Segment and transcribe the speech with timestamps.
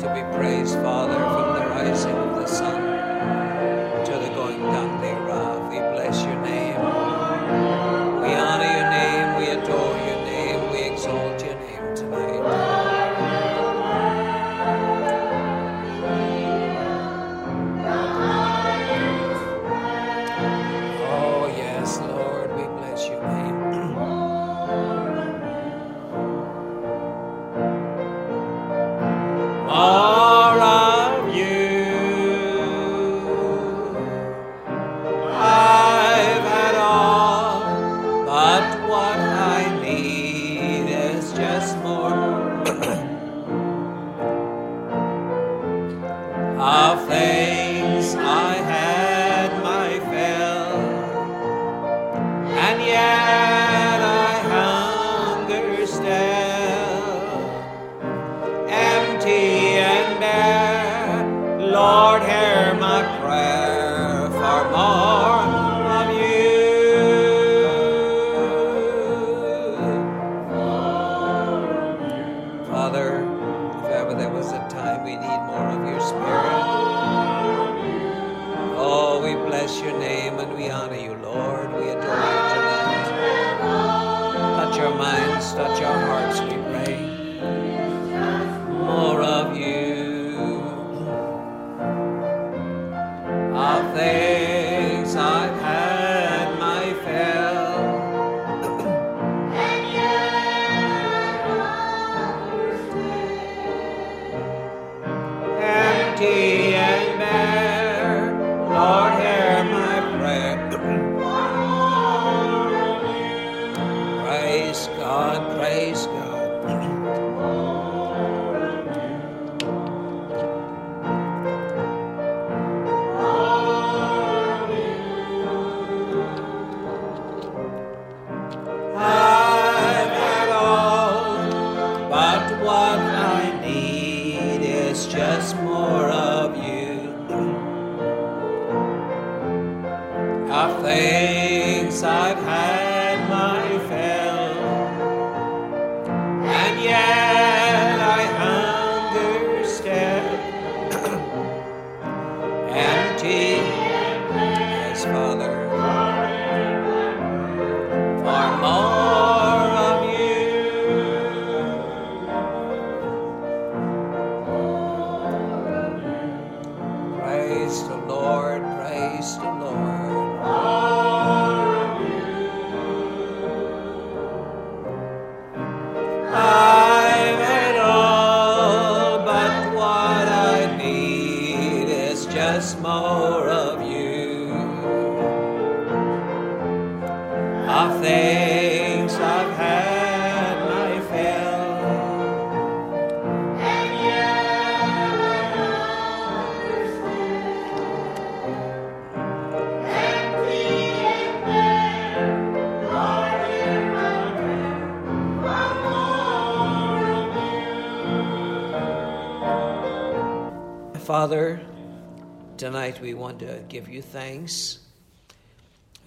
[0.00, 0.75] to be praised.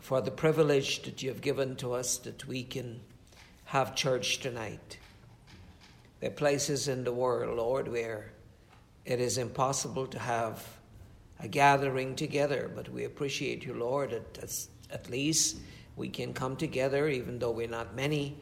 [0.10, 3.00] For the privilege that you have given to us that we can
[3.66, 4.98] have church tonight.
[6.20, 8.32] There are places in the world, Lord, where
[9.06, 10.68] it is impossible to have
[11.40, 15.58] a gathering together, but we appreciate you, Lord, that at, least
[15.96, 18.36] we can come together, even though we're not many,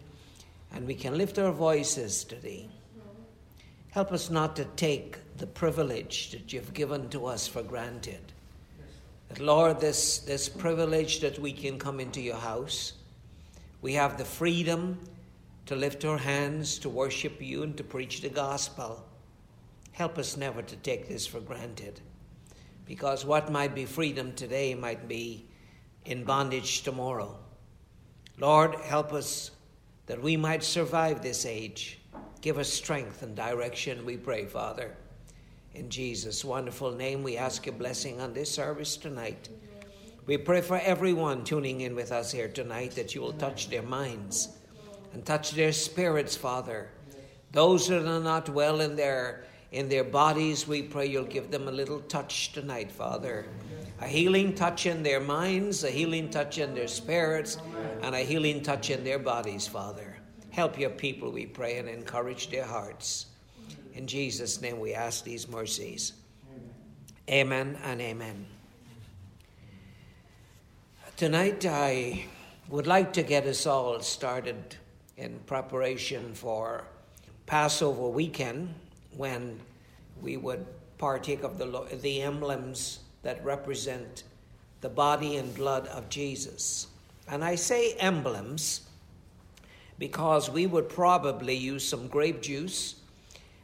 [0.72, 2.70] and we can lift our voices to Thee.
[3.90, 8.32] Help us not to take the privilege that you've given to us for granted.
[9.30, 12.94] That, Lord, this, this privilege that we can come into your house,
[13.82, 15.00] we have the freedom
[15.66, 19.06] to lift our hands, to worship you, and to preach the gospel.
[19.92, 22.00] Help us never to take this for granted.
[22.86, 25.46] Because what might be freedom today might be
[26.06, 27.38] in bondage tomorrow.
[28.40, 29.52] Lord, help us
[30.06, 32.00] that we might survive this age.
[32.42, 34.96] Give us strength and direction, we pray, Father.
[35.74, 39.50] In Jesus' wonderful name, we ask a blessing on this service tonight.
[40.26, 43.84] We pray for everyone tuning in with us here tonight that you will touch their
[43.84, 44.50] minds
[45.14, 46.90] and touch their spirits, Father.
[47.52, 51.68] Those that are not well in their in their bodies, we pray you'll give them
[51.68, 53.46] a little touch tonight, Father.
[54.00, 57.58] A healing touch in their minds, a healing touch in their spirits,
[58.02, 60.18] and a healing touch in their bodies, Father.
[60.52, 63.26] Help your people, we pray, and encourage their hearts.
[63.98, 66.14] In Jesus' name we ask these mercies.
[67.28, 68.46] Amen and amen.
[71.16, 72.26] Tonight I
[72.70, 74.76] would like to get us all started
[75.18, 76.84] in preparation for
[77.48, 78.76] Passover weekend
[79.16, 79.60] when
[80.22, 80.68] we would
[81.00, 84.26] partake of the, the emblems that represent
[84.82, 86.86] the body and blood of Jesus.
[87.28, 88.82] And I say emblems
[89.98, 92.94] because we would probably use some grape juice,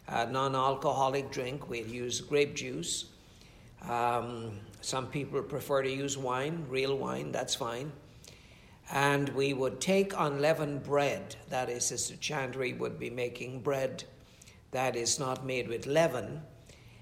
[0.09, 1.69] non alcoholic drink.
[1.69, 3.05] We'll use grape juice.
[3.87, 7.91] Um, some people prefer to use wine, real wine, that's fine.
[8.91, 14.03] And we would take unleavened bread, that is, Sister Chandry would be making bread
[14.71, 16.41] that is not made with leaven.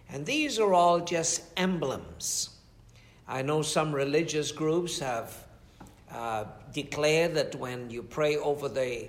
[0.09, 2.49] And these are all just emblems.
[3.27, 5.45] I know some religious groups have
[6.11, 9.07] uh, declared that when you pray over the,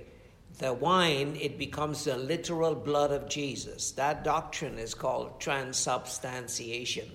[0.59, 3.91] the wine, it becomes the literal blood of Jesus.
[3.91, 7.09] That doctrine is called transubstantiation.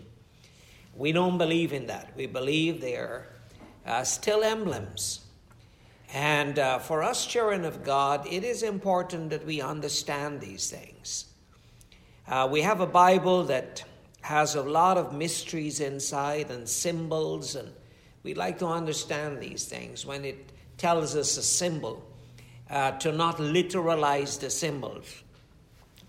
[0.94, 2.12] We don't believe in that.
[2.16, 3.26] We believe they are
[3.86, 5.24] uh, still emblems.
[6.12, 11.26] And uh, for us, children of God, it is important that we understand these things.
[12.26, 13.84] Uh, we have a Bible that
[14.22, 17.70] has a lot of mysteries inside and symbols, and
[18.22, 22.04] We like to understand these things when it tells us a symbol,
[22.70, 25.22] uh, to not literalize the symbols.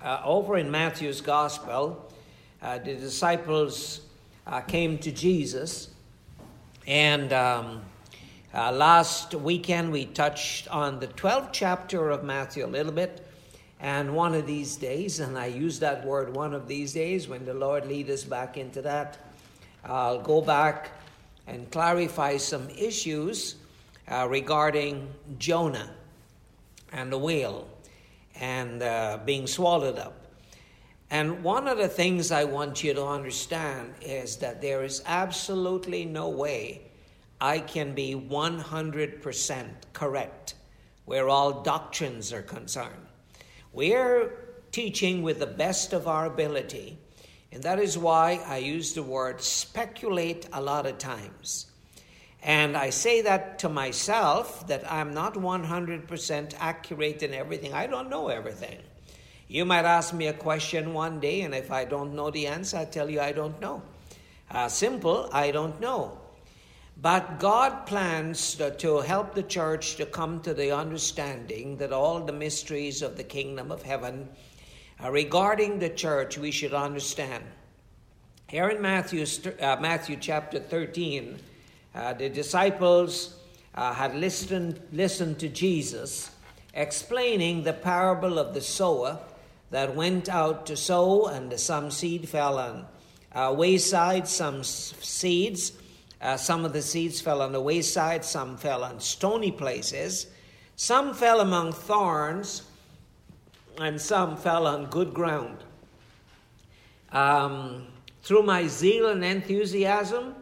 [0.01, 2.11] Uh, over in Matthew's Gospel,
[2.61, 4.01] uh, the disciples
[4.47, 5.89] uh, came to Jesus,
[6.87, 7.81] and um,
[8.53, 13.25] uh, last weekend we touched on the 12th chapter of Matthew a little bit.
[13.81, 17.45] And one of these days, and I use that word one of these days when
[17.45, 19.17] the Lord lead us back into that,
[19.85, 20.91] I'll go back
[21.47, 23.55] and clarify some issues
[24.09, 25.91] uh, regarding Jonah
[26.91, 27.67] and the whale
[28.35, 30.25] and uh, being swallowed up.
[31.11, 36.05] And one of the things I want you to understand is that there is absolutely
[36.05, 36.81] no way
[37.41, 40.55] I can be 100% correct
[41.05, 43.07] where all doctrines are concerned.
[43.73, 44.31] We're
[44.71, 46.99] teaching with the best of our ability
[47.51, 51.68] and that is why I use the word speculate a lot of times.
[52.41, 57.73] And I say that to myself that I'm not 100% accurate in everything.
[57.73, 58.77] I don't know everything.
[59.47, 62.77] You might ask me a question one day, and if I don't know the answer,
[62.77, 63.81] I tell you I don't know.
[64.51, 66.17] Uh, simple, I don't know.
[67.01, 72.33] But God plans to help the church to come to the understanding that all the
[72.33, 74.29] mysteries of the kingdom of heaven
[75.01, 77.43] uh, regarding the church, we should understand.
[78.49, 79.25] Here in Matthew,
[79.61, 81.39] uh, Matthew chapter 13,
[81.95, 83.35] uh, the disciples
[83.75, 86.31] uh, had listened, listened to Jesus
[86.73, 89.19] explaining the parable of the sower
[89.71, 92.85] that went out to sow, and some seed fell on
[93.33, 95.73] uh, wayside, some seeds.
[96.21, 100.27] Uh, some of the seeds fell on the wayside, some fell on stony places,
[100.75, 102.63] some fell among thorns,
[103.77, 105.57] and some fell on good ground.
[107.11, 107.87] Um,
[108.21, 110.35] through my zeal and enthusiasm,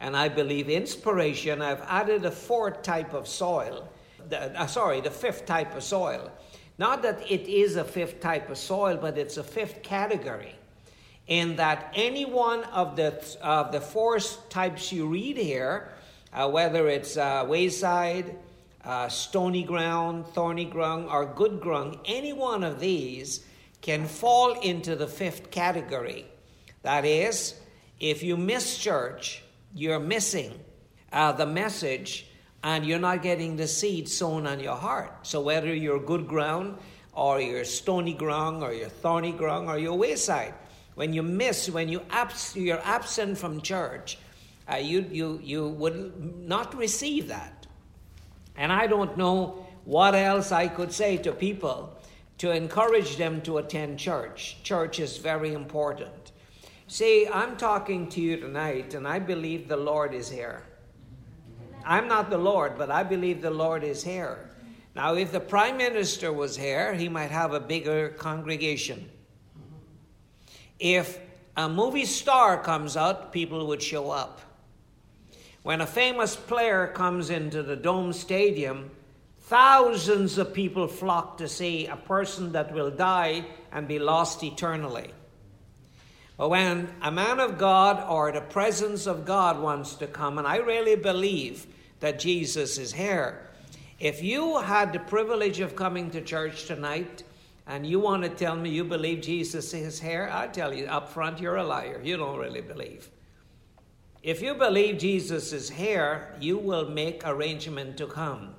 [0.00, 3.88] and I believe inspiration, I've added a fourth type of soil.
[4.28, 6.30] The, uh, sorry, the fifth type of soil.
[6.78, 10.54] Not that it is a fifth type of soil, but it's a fifth category.
[11.26, 14.18] In that any one of the, of the four
[14.50, 15.88] types you read here,
[16.32, 18.36] uh, whether it's uh, wayside,
[18.84, 23.44] uh, stony ground, thorny ground, or good ground, any one of these
[23.80, 26.26] can fall into the fifth category.
[26.82, 27.54] That is,
[27.98, 29.42] if you miss church,
[29.76, 30.58] you're missing
[31.12, 32.26] uh, the message
[32.64, 35.26] and you're not getting the seed sown on your heart.
[35.26, 36.78] So, whether you're good ground,
[37.12, 40.54] or you're stony ground, or you're thorny ground, or you're wayside,
[40.94, 44.18] when you miss, when you abs- you're absent from church,
[44.70, 47.66] uh, you, you, you would not receive that.
[48.56, 51.96] And I don't know what else I could say to people
[52.38, 54.56] to encourage them to attend church.
[54.62, 56.25] Church is very important.
[56.88, 60.62] See, I'm talking to you tonight, and I believe the Lord is here.
[61.84, 64.50] I'm not the Lord, but I believe the Lord is here.
[64.94, 69.10] Now, if the Prime Minister was here, he might have a bigger congregation.
[70.78, 71.18] If
[71.56, 74.40] a movie star comes out, people would show up.
[75.64, 78.92] When a famous player comes into the Dome Stadium,
[79.40, 85.10] thousands of people flock to see a person that will die and be lost eternally.
[86.36, 90.46] But when a man of God or the presence of God wants to come, and
[90.46, 91.66] I really believe
[92.00, 93.48] that Jesus is here,
[93.98, 97.22] if you had the privilege of coming to church tonight
[97.66, 101.08] and you want to tell me you believe Jesus is here, I tell you up
[101.08, 102.00] front, you're a liar.
[102.04, 103.08] You don't really believe.
[104.22, 108.54] If you believe Jesus is here, you will make arrangement to come.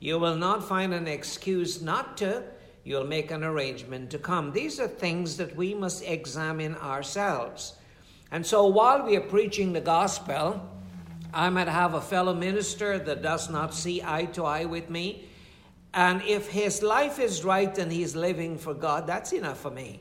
[0.00, 2.42] You will not find an excuse not to.
[2.84, 4.52] You'll make an arrangement to come.
[4.52, 7.74] These are things that we must examine ourselves.
[8.30, 10.66] And so while we are preaching the gospel,
[11.34, 15.28] I might have a fellow minister that does not see eye to eye with me.
[15.92, 20.00] And if his life is right and he's living for God, that's enough for me.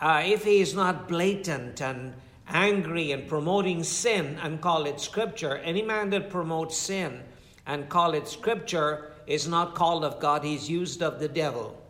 [0.00, 2.14] Uh, if he is not blatant and
[2.48, 5.56] angry and promoting sin and call it scripture.
[5.58, 7.22] Any man that promotes sin
[7.66, 11.80] and call it scripture is not called of God, he's used of the devil.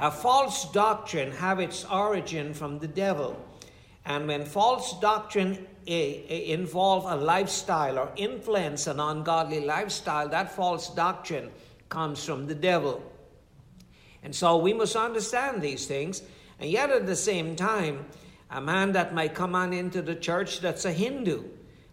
[0.00, 3.36] A false doctrine have its origin from the devil.
[4.04, 11.50] And when false doctrine involve a lifestyle or influence an ungodly lifestyle, that false doctrine
[11.88, 13.02] comes from the devil.
[14.22, 16.22] And so we must understand these things.
[16.60, 18.06] And yet at the same time,
[18.50, 21.44] a man that might come on into the church that's a Hindu.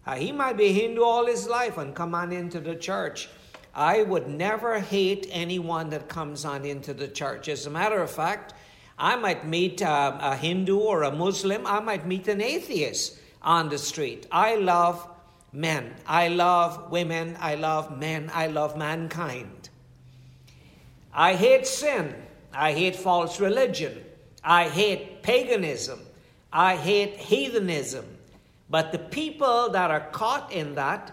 [0.06, 3.28] Uh, he might be Hindu all his life and come on into the church.
[3.76, 7.46] I would never hate anyone that comes on into the church.
[7.46, 8.54] As a matter of fact,
[8.98, 13.68] I might meet a, a Hindu or a Muslim, I might meet an atheist on
[13.68, 14.26] the street.
[14.32, 15.06] I love
[15.52, 15.94] men.
[16.06, 17.36] I love women.
[17.38, 18.30] I love men.
[18.32, 19.68] I love mankind.
[21.12, 22.14] I hate sin.
[22.54, 24.02] I hate false religion.
[24.42, 26.00] I hate paganism.
[26.50, 28.06] I hate heathenism.
[28.70, 31.12] But the people that are caught in that,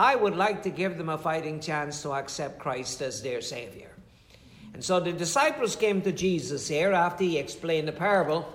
[0.00, 3.90] I would like to give them a fighting chance to accept Christ as their Savior.
[4.72, 8.50] And so the disciples came to Jesus here after he explained the parable,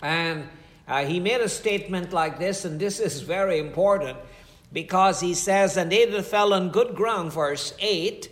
[0.00, 0.48] and
[0.88, 4.16] uh, he made a statement like this, and this is very important
[4.72, 8.30] because he says, And they that fell on good ground, verse 8,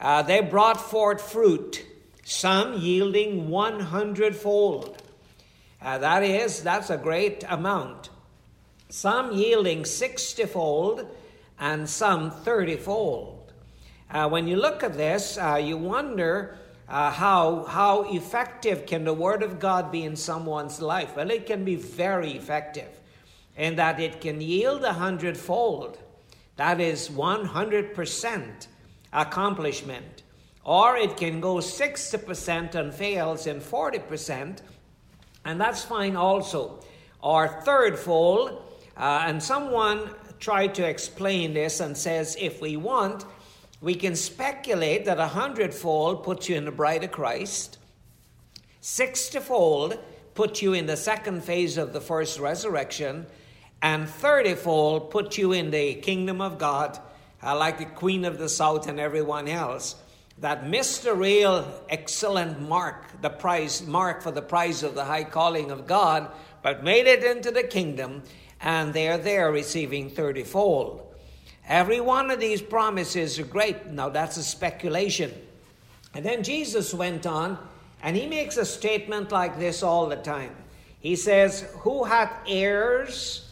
[0.00, 1.84] uh, they brought forth fruit,
[2.22, 5.02] some yielding one hundredfold.
[5.82, 8.10] Uh, that is, that's a great amount.
[8.90, 11.08] Some yielding sixtyfold,
[11.60, 13.36] and some thirtyfold.
[14.10, 19.12] Uh, when you look at this, uh, you wonder uh, how, how effective can the
[19.14, 21.14] Word of God be in someone's life?
[21.14, 22.88] Well, it can be very effective
[23.56, 25.98] in that it can yield a hundredfold.
[26.56, 28.66] That is 100%
[29.12, 30.22] accomplishment.
[30.64, 34.60] Or it can go 60% and fails in 40%,
[35.44, 36.80] and that's fine also.
[37.22, 38.62] Or thirdfold,
[38.96, 43.24] uh, and someone tried to explain this and says if we want,
[43.80, 47.78] we can speculate that a hundredfold puts you in the bride of Christ,
[48.80, 49.98] sixtyfold
[50.34, 53.26] put you in the second phase of the first resurrection,
[53.82, 56.98] and thirtyfold put you in the kingdom of God,
[57.42, 59.96] uh, like the Queen of the South and everyone else.
[60.38, 65.24] That missed the real excellent mark, the prize mark for the prize of the high
[65.24, 66.30] calling of God,
[66.62, 68.22] but made it into the kingdom,
[68.62, 71.00] and they're there receiving thirtyfold.
[71.66, 73.86] Every one of these promises are great.
[73.86, 75.32] Now, that's a speculation.
[76.14, 77.58] And then Jesus went on,
[78.02, 80.54] and he makes a statement like this all the time.
[81.00, 83.50] He says, Who hath ears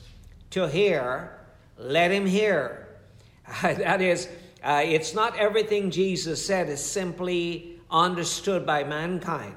[0.51, 1.39] to hear,
[1.79, 2.89] let him hear.
[3.63, 4.29] that is,
[4.63, 9.55] uh, it's not everything Jesus said is simply understood by mankind.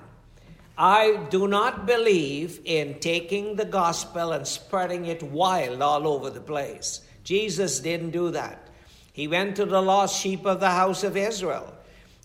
[0.78, 6.42] I do not believe in taking the gospel and spreading it wild all over the
[6.42, 7.02] place.
[7.24, 8.68] Jesus didn't do that.
[9.14, 11.74] He went to the lost sheep of the house of Israel.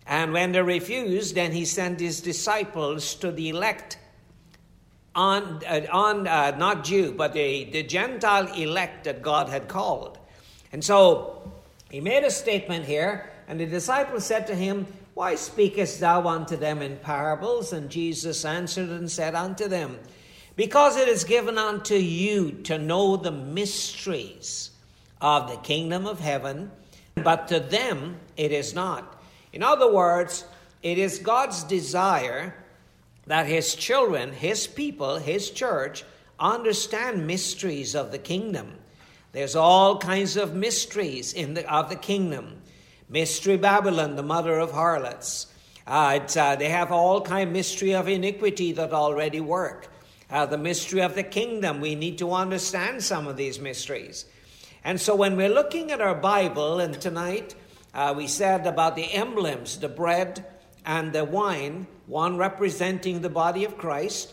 [0.06, 3.98] And when they refused, then he sent his disciples to the elect,
[5.14, 10.18] on, uh, on uh, not Jew, but the, the Gentile elect that God had called.
[10.72, 11.52] And so
[11.90, 16.58] he made a statement here, and the disciples said to him, Why speakest thou unto
[16.58, 17.72] them in parables?
[17.72, 19.98] And Jesus answered and said unto them,
[20.56, 24.72] Because it is given unto you to know the mysteries
[25.18, 26.70] of the kingdom of heaven,
[27.14, 29.18] but to them it is not.
[29.54, 30.44] In other words,
[30.82, 32.54] it is God's desire
[33.26, 36.04] that his children, his people, his church
[36.38, 38.70] understand mysteries of the kingdom.
[39.32, 42.60] There's all kinds of mysteries in the, of the kingdom.
[43.08, 45.46] Mystery Babylon, the mother of harlots.
[45.86, 49.88] Uh, uh, they have all kind of mystery of iniquity that already work.
[50.28, 54.24] Uh, the mystery of the kingdom, we need to understand some of these mysteries.
[54.82, 57.54] And so when we're looking at our Bible, and tonight
[57.94, 60.44] uh, we said about the emblems, the bread
[60.84, 64.32] and the wine, one representing the body of Christ,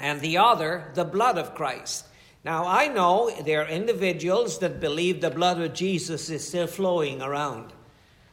[0.00, 2.06] and the other the blood of Christ.
[2.44, 7.22] Now, I know there are individuals that believe the blood of Jesus is still flowing
[7.22, 7.72] around.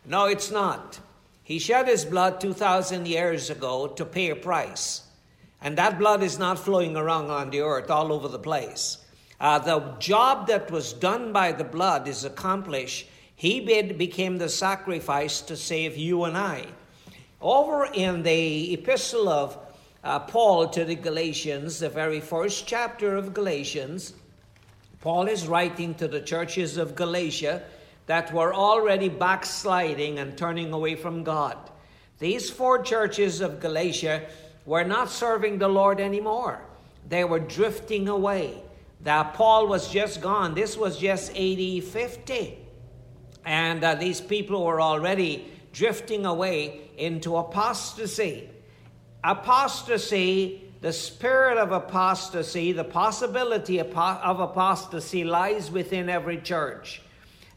[0.05, 1.00] No, it's not.
[1.43, 5.03] He shed his blood 2,000 years ago to pay a price.
[5.62, 8.98] And that blood is not flowing around on the earth all over the place.
[9.39, 13.08] Uh, the job that was done by the blood is accomplished.
[13.36, 16.65] He became the sacrifice to save you and I.
[17.41, 19.57] Over in the epistle of
[20.03, 24.14] uh, Paul to the Galatians, the very first chapter of Galatians,
[25.01, 27.64] Paul is writing to the churches of Galatia
[28.11, 31.57] that were already backsliding and turning away from God.
[32.19, 34.27] These four churches of Galatia
[34.65, 36.59] were not serving the Lord anymore,
[37.07, 38.61] they were drifting away
[39.00, 40.55] that Paul was just gone.
[40.55, 42.57] This was just AD 50.
[43.45, 48.50] And uh, these people were already drifting away into apostasy.
[49.24, 53.87] Apostasy, the spirit of apostasy, the possibility of
[54.41, 57.01] apostasy lies within every church.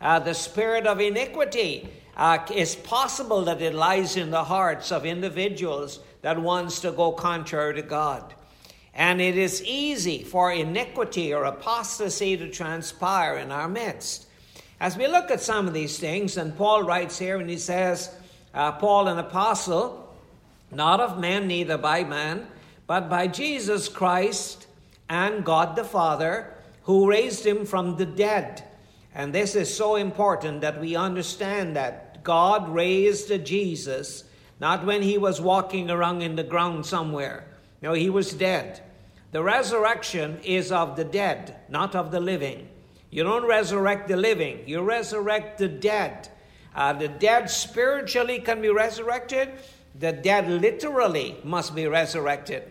[0.05, 5.07] Uh, the spirit of iniquity uh, is possible that it lies in the hearts of
[5.07, 8.35] individuals that wants to go contrary to God.
[8.93, 14.27] And it is easy for iniquity or apostasy to transpire in our midst.
[14.79, 18.15] As we look at some of these things, and Paul writes here and he says,
[18.53, 20.15] uh, Paul, an apostle,
[20.71, 22.47] not of men, neither by man,
[22.87, 24.67] but by Jesus Christ
[25.09, 28.65] and God the Father, who raised him from the dead.
[29.15, 34.25] And this is so important that we understand that God raised Jesus
[34.61, 37.47] not when he was walking around in the ground somewhere.
[37.83, 38.83] No, he was dead.
[39.33, 42.69] The resurrection is of the dead, not of the living.
[43.11, 46.29] You don't resurrect the living, you resurrect the dead.
[46.75, 49.51] Uh, the dead spiritually can be resurrected,
[49.95, 52.65] the dead literally must be resurrected.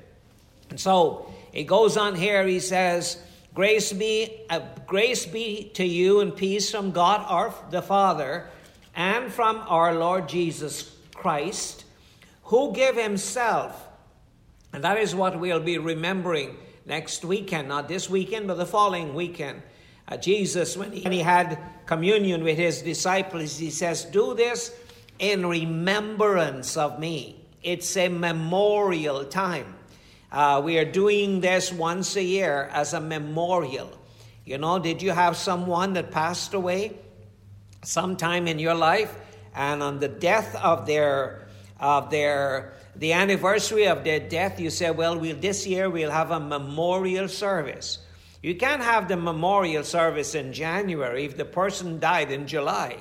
[0.69, 3.21] And so it goes on here, he says,
[3.53, 8.47] Grace be, uh, grace be to you and peace from God our the Father
[8.95, 11.85] and from our Lord Jesus Christ,
[12.45, 13.87] who gave himself,
[14.71, 19.13] and that is what we'll be remembering next weekend, not this weekend, but the following
[19.13, 19.61] weekend.
[20.07, 24.75] Uh, Jesus, when he, when he had communion with his disciples, he says, Do this
[25.19, 27.39] in remembrance of me.
[27.61, 29.75] It's a memorial time.
[30.33, 33.91] Uh, we are doing this once a year as a memorial.
[34.45, 36.97] You know, did you have someone that passed away
[37.83, 39.13] sometime in your life,
[39.53, 41.47] and on the death of their
[41.79, 46.31] of their the anniversary of their death, you say, well, we'll this year we'll have
[46.31, 47.99] a memorial service.
[48.41, 52.97] You can't have the memorial service in January if the person died in July.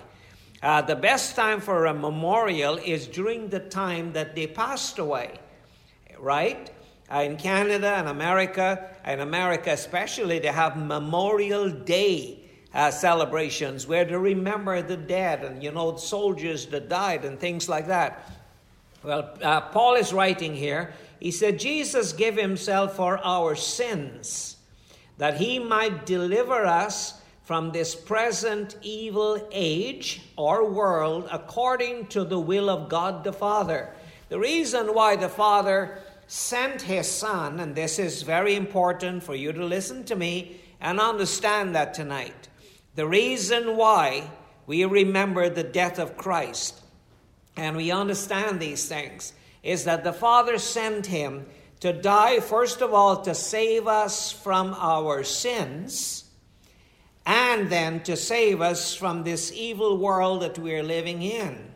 [0.62, 5.40] Uh, the best time for a memorial is during the time that they passed away,
[6.18, 6.70] right?
[7.12, 12.38] Uh, in Canada and America, in America especially, they have Memorial Day
[12.72, 17.68] uh, celebrations where they remember the dead and, you know, soldiers that died and things
[17.68, 18.30] like that.
[19.02, 20.94] Well, uh, Paul is writing here.
[21.20, 24.56] He said, Jesus gave himself for our sins,
[25.18, 32.40] that he might deliver us from this present evil age or world according to the
[32.40, 33.90] will of God the Father.
[34.30, 39.52] The reason why the Father sent his son, and this is very important for you
[39.52, 42.48] to listen to me and understand that tonight.
[42.94, 44.30] The reason why
[44.66, 46.80] we remember the death of Christ
[47.56, 49.32] and we understand these things
[49.62, 51.46] is that the Father sent him
[51.80, 56.24] to die, first of all, to save us from our sins,
[57.26, 61.72] and then to save us from this evil world that we're living in.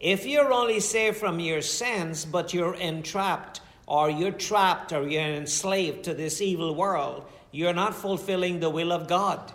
[0.00, 5.22] If you're only saved from your sins, but you're entrapped or you're trapped or you're
[5.22, 9.52] enslaved to this evil world, you're not fulfilling the will of God.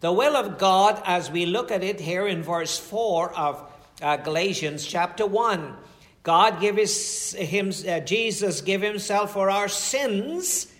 [0.00, 3.72] The will of God, as we look at it here in verse 4 of
[4.02, 5.76] uh, Galatians chapter 1,
[6.24, 10.72] God give his, him, uh, Jesus give himself for our sins.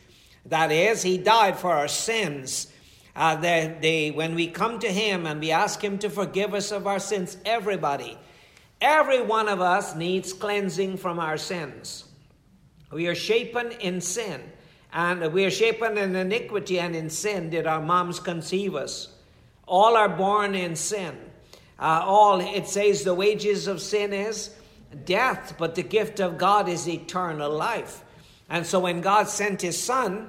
[0.46, 2.66] That is, he died for our sins.
[3.14, 6.98] Uh, when we come to him and we ask him to forgive us of our
[6.98, 8.18] sins, everybody,
[8.80, 12.04] every one of us needs cleansing from our sins.
[12.92, 14.40] We are shapen in sin.
[14.92, 19.08] And we are shapen in iniquity and in sin did our moms conceive us.
[19.66, 21.16] All are born in sin.
[21.78, 24.54] Uh, all, it says, the wages of sin is
[25.04, 28.04] death, but the gift of God is eternal life.
[28.50, 30.28] And so when God sent his son,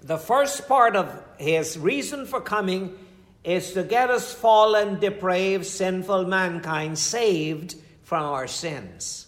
[0.00, 2.96] the first part of his reason for coming
[3.42, 9.26] is to get us fallen, depraved, sinful mankind saved from our sins.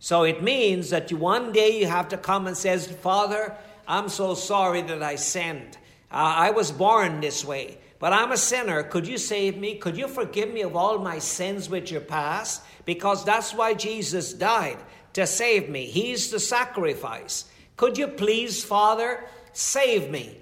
[0.00, 3.56] So it means that one day you have to come and says, Father,
[3.86, 5.76] I'm so sorry that I sinned.
[6.10, 8.82] Uh, I was born this way, but I'm a sinner.
[8.82, 9.74] Could you save me?
[9.74, 12.62] Could you forgive me of all my sins which are past?
[12.84, 14.78] Because that's why Jesus died,
[15.14, 15.86] to save me.
[15.86, 17.44] He's the sacrifice.
[17.76, 20.36] Could you please, Father, save me?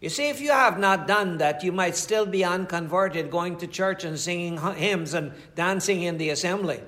[0.00, 3.66] You see, if you have not done that, you might still be unconverted, going to
[3.66, 6.80] church and singing hymns and dancing in the assembly.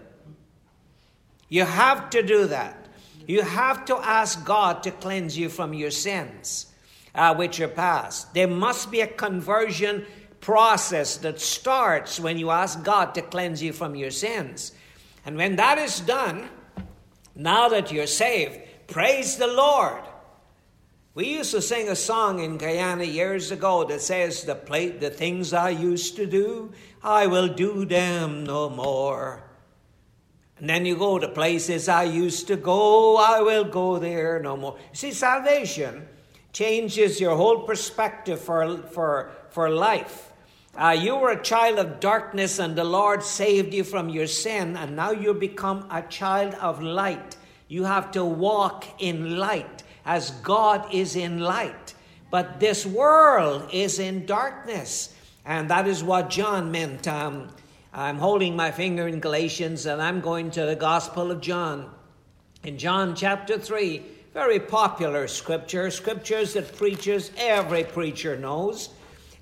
[1.53, 2.87] You have to do that.
[3.27, 6.73] You have to ask God to cleanse you from your sins,
[7.15, 8.33] uh, which are past.
[8.33, 10.07] There must be a conversion
[10.41, 14.73] process that starts when you ask God to cleanse you from your sins.
[15.27, 16.49] And when that is done,
[17.37, 20.01] now that you're saved, praise the Lord.
[21.15, 25.11] We used to sing a song in Guyana years ago that says, the, plate, the
[25.11, 29.52] things I used to do, I will do them no more.
[30.62, 34.57] And then you go to places I used to go, I will go there no
[34.57, 34.79] more.
[34.92, 36.07] See, salvation
[36.53, 40.31] changes your whole perspective for, for, for life.
[40.77, 44.77] Uh, you were a child of darkness, and the Lord saved you from your sin,
[44.77, 47.37] and now you become a child of light.
[47.66, 51.94] You have to walk in light as God is in light.
[52.31, 55.12] But this world is in darkness.
[55.44, 57.09] And that is what John meant.
[57.09, 57.48] Um,
[57.94, 61.90] I'm holding my finger in Galatians and I'm going to the Gospel of John.
[62.64, 64.02] In John chapter 3,
[64.33, 68.88] very popular scripture, scriptures that preachers, every preacher knows.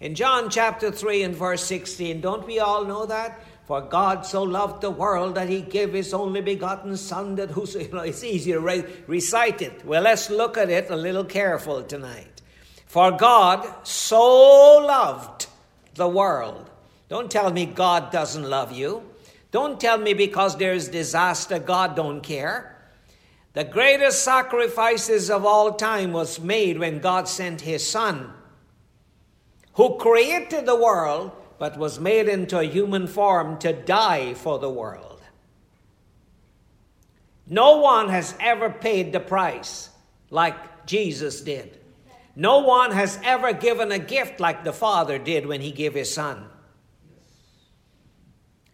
[0.00, 3.40] In John chapter 3 and verse 16, don't we all know that?
[3.66, 7.78] For God so loved the world that he gave his only begotten Son, that whoso,
[7.80, 9.84] you know, it's easy to re- recite it.
[9.84, 12.42] Well, let's look at it a little careful tonight.
[12.86, 15.46] For God so loved
[15.94, 16.69] the world.
[17.10, 19.02] Don't tell me God doesn't love you.
[19.50, 22.76] Don't tell me because there's disaster, God don't care.
[23.52, 28.32] The greatest sacrifices of all time was made when God sent his Son,
[29.72, 34.70] who created the world but was made into a human form to die for the
[34.70, 35.20] world.
[37.48, 39.90] No one has ever paid the price
[40.30, 41.76] like Jesus did.
[42.36, 46.14] No one has ever given a gift like the Father did when he gave his
[46.14, 46.46] Son.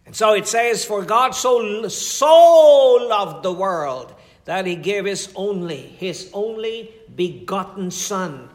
[0.07, 4.15] And so it says, For God so, so loved the world
[4.45, 8.49] that he gave his only, his only begotten Son,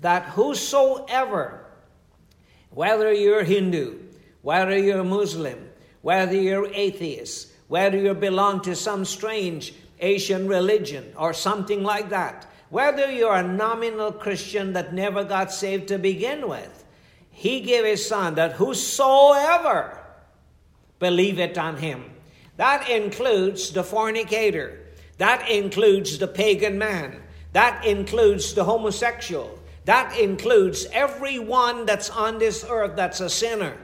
[0.00, 1.60] that whosoever
[2.70, 3.98] whether you're Hindu,
[4.42, 5.70] whether you're Muslim,
[6.02, 12.46] whether you're atheist, whether you belong to some strange Asian religion or something like that,
[12.68, 16.84] whether you're a nominal Christian that never got saved to begin with,
[17.30, 19.99] he gave his son that whosoever
[21.00, 22.04] believeth on him.
[22.56, 24.78] That includes the fornicator.
[25.18, 27.20] That includes the pagan man.
[27.52, 29.58] That includes the homosexual.
[29.86, 33.76] That includes everyone that's on this earth that's a sinner.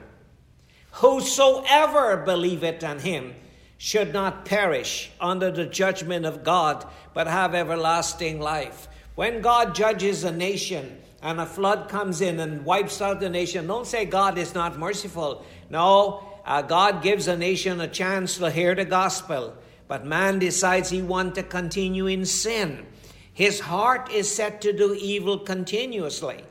[0.91, 3.35] Whosoever believeth on him
[3.77, 8.87] should not perish under the judgment of God, but have everlasting life.
[9.15, 13.67] When God judges a nation and a flood comes in and wipes out the nation,
[13.67, 15.45] don't say God is not merciful.
[15.69, 19.53] No, uh, God gives a nation a chance to hear the gospel,
[19.89, 22.85] but man decides he wants to continue in sin.
[23.33, 26.43] His heart is set to do evil continuously.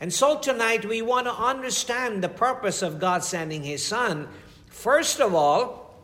[0.00, 4.28] And so tonight we want to understand the purpose of God sending His Son.
[4.66, 5.96] First of all,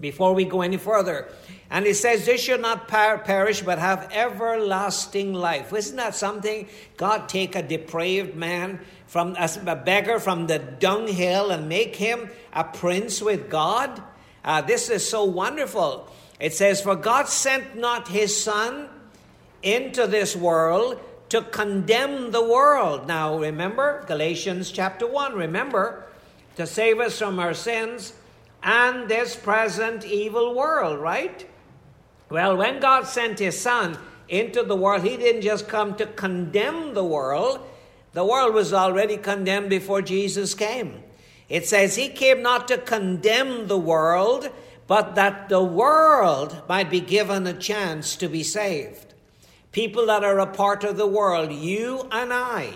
[0.00, 1.28] before we go any further,
[1.70, 5.72] and He says, This should not per- perish but have everlasting life.
[5.72, 6.68] Isn't that something?
[6.96, 8.80] God take a depraved man
[9.12, 14.02] from a beggar from the dunghill and make him a prince with God.
[14.44, 16.08] Uh, this is so wonderful.
[16.40, 18.88] It says, For God sent not His Son
[19.62, 23.06] into this world to condemn the world.
[23.06, 25.34] Now, remember Galatians chapter 1.
[25.34, 26.04] Remember
[26.56, 28.12] to save us from our sins
[28.62, 31.48] and this present evil world, right?
[32.28, 36.94] Well, when God sent his Son into the world, he didn't just come to condemn
[36.94, 37.60] the world,
[38.12, 41.02] the world was already condemned before Jesus came.
[41.48, 44.48] It says he came not to condemn the world,
[44.86, 49.12] but that the world might be given a chance to be saved
[49.72, 52.70] people that are a part of the world, you and I,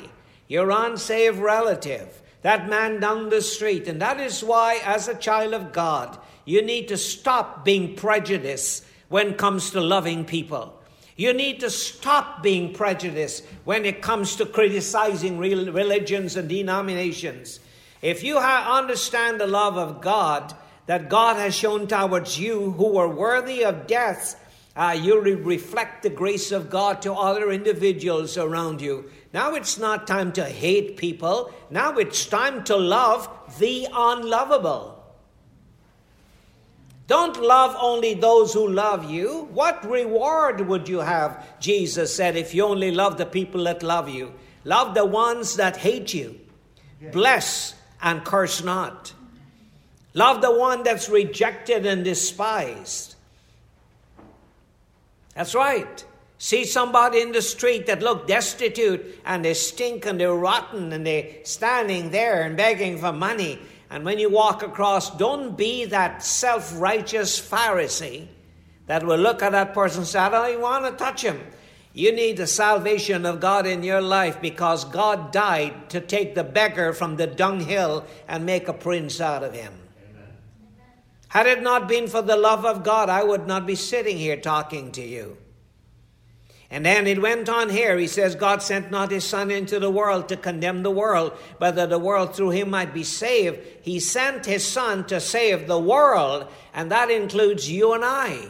[0.49, 3.87] your unsaved relative, that man down the street.
[3.87, 8.85] And that is why, as a child of God, you need to stop being prejudiced
[9.09, 10.73] when it comes to loving people.
[11.17, 17.61] You need to stop being prejudiced when it comes to criticizing religions and denominations.
[18.07, 20.55] If you understand the love of God
[20.87, 24.41] that God has shown towards you who are worthy of death,
[24.77, 29.11] uh, you re- reflect the grace of God to other individuals around you.
[29.35, 31.53] Now it's not time to hate people.
[31.69, 35.05] Now it's time to love the unlovable.
[37.09, 39.49] Don't love only those who love you.
[39.53, 44.09] What reward would you have, Jesus said, if you only love the people that love
[44.09, 44.33] you?
[44.63, 46.39] Love the ones that hate you.
[47.11, 49.13] Bless and curse not.
[50.15, 53.17] Love the one that's rejected and despised.
[55.35, 56.05] That's right.
[56.39, 61.07] See somebody in the street that look destitute and they stink and they're rotten and
[61.07, 63.59] they're standing there and begging for money.
[63.91, 68.29] And when you walk across, don't be that self righteous Pharisee
[68.87, 71.41] that will look at that person and say, I don't want to touch him.
[71.97, 76.45] You need the salvation of God in your life because God died to take the
[76.45, 79.73] beggar from the dunghill and make a prince out of him.
[81.29, 84.37] Had it not been for the love of God, I would not be sitting here
[84.37, 85.39] talking to you.
[86.71, 87.97] And then it went on here.
[87.97, 91.77] He says, God sent not his Son into the world to condemn the world, but
[91.77, 93.59] that the world through him might be saved.
[93.81, 98.49] He sent his Son to save the world, and that includes you and I.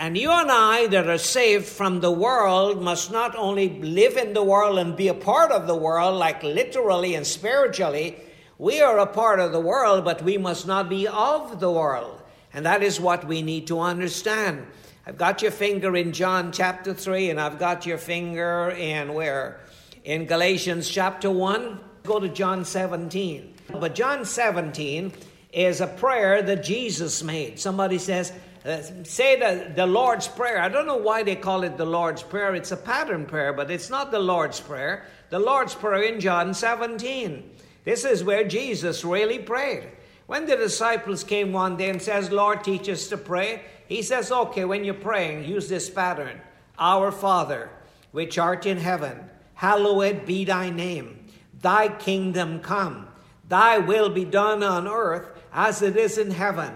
[0.00, 4.32] And you and I that are saved from the world must not only live in
[4.32, 8.16] the world and be a part of the world, like literally and spiritually,
[8.56, 12.22] we are a part of the world, but we must not be of the world.
[12.54, 14.66] And that is what we need to understand.
[15.06, 19.60] I've got your finger in John chapter 3, and I've got your finger in where?
[20.04, 21.78] In Galatians chapter 1.
[22.04, 23.52] go to John 17.
[23.78, 25.12] But John 17
[25.52, 27.60] is a prayer that Jesus made.
[27.60, 28.32] Somebody says,
[28.64, 30.60] uh, say the, the Lord's Prayer.
[30.60, 32.54] I don't know why they call it the Lord's Prayer.
[32.54, 35.06] It's a pattern prayer, but it's not the Lord's Prayer.
[35.30, 37.50] The Lord's Prayer in John 17.
[37.84, 39.88] This is where Jesus really prayed.
[40.26, 44.30] When the disciples came one day and says, Lord, teach us to pray, he says,
[44.30, 46.40] okay, when you're praying, use this pattern.
[46.78, 47.70] Our Father,
[48.12, 49.18] which art in heaven,
[49.54, 51.26] hallowed be thy name.
[51.60, 53.08] Thy kingdom come.
[53.48, 56.72] Thy will be done on earth as it is in heaven.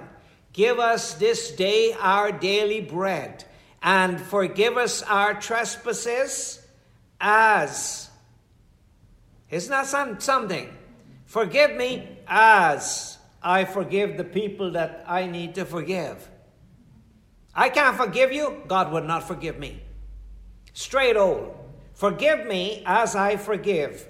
[0.54, 3.44] Give us this day our daily bread,
[3.82, 6.64] and forgive us our trespasses
[7.20, 8.08] as.
[9.50, 10.72] Isn't that some, something?
[11.26, 16.28] Forgive me as I forgive the people that I need to forgive.
[17.52, 19.82] I can't forgive you, God would not forgive me.
[20.72, 21.52] Straight old.
[21.94, 24.06] Forgive me as I forgive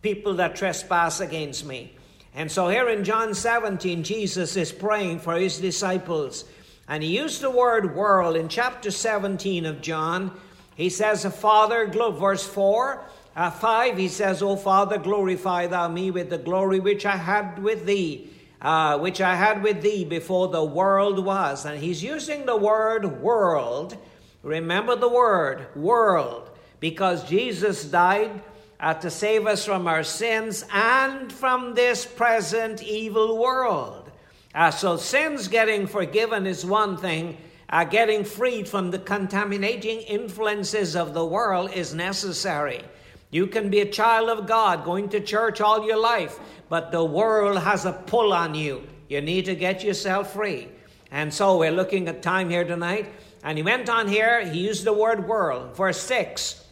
[0.00, 1.96] people that trespass against me.
[2.38, 6.44] And so here in John 17, Jesus is praying for his disciples.
[6.86, 10.30] And he used the word world in chapter 17 of John.
[10.76, 16.30] He says, Father, verse 4, uh, 5, he says, O Father, glorify thou me with
[16.30, 18.30] the glory which I had with thee,
[18.62, 21.66] uh, which I had with thee before the world was.
[21.66, 23.96] And he's using the word world.
[24.44, 28.42] Remember the word world, because Jesus died
[28.80, 34.10] uh, to save us from our sins and from this present evil world.
[34.54, 37.36] Uh, so, sins getting forgiven is one thing,
[37.70, 42.82] uh, getting freed from the contaminating influences of the world is necessary.
[43.30, 46.38] You can be a child of God, going to church all your life,
[46.68, 48.86] but the world has a pull on you.
[49.08, 50.68] You need to get yourself free.
[51.10, 53.12] And so we're looking at time here tonight.
[53.42, 55.76] And he went on here, he used the word world.
[55.76, 56.64] Verse 6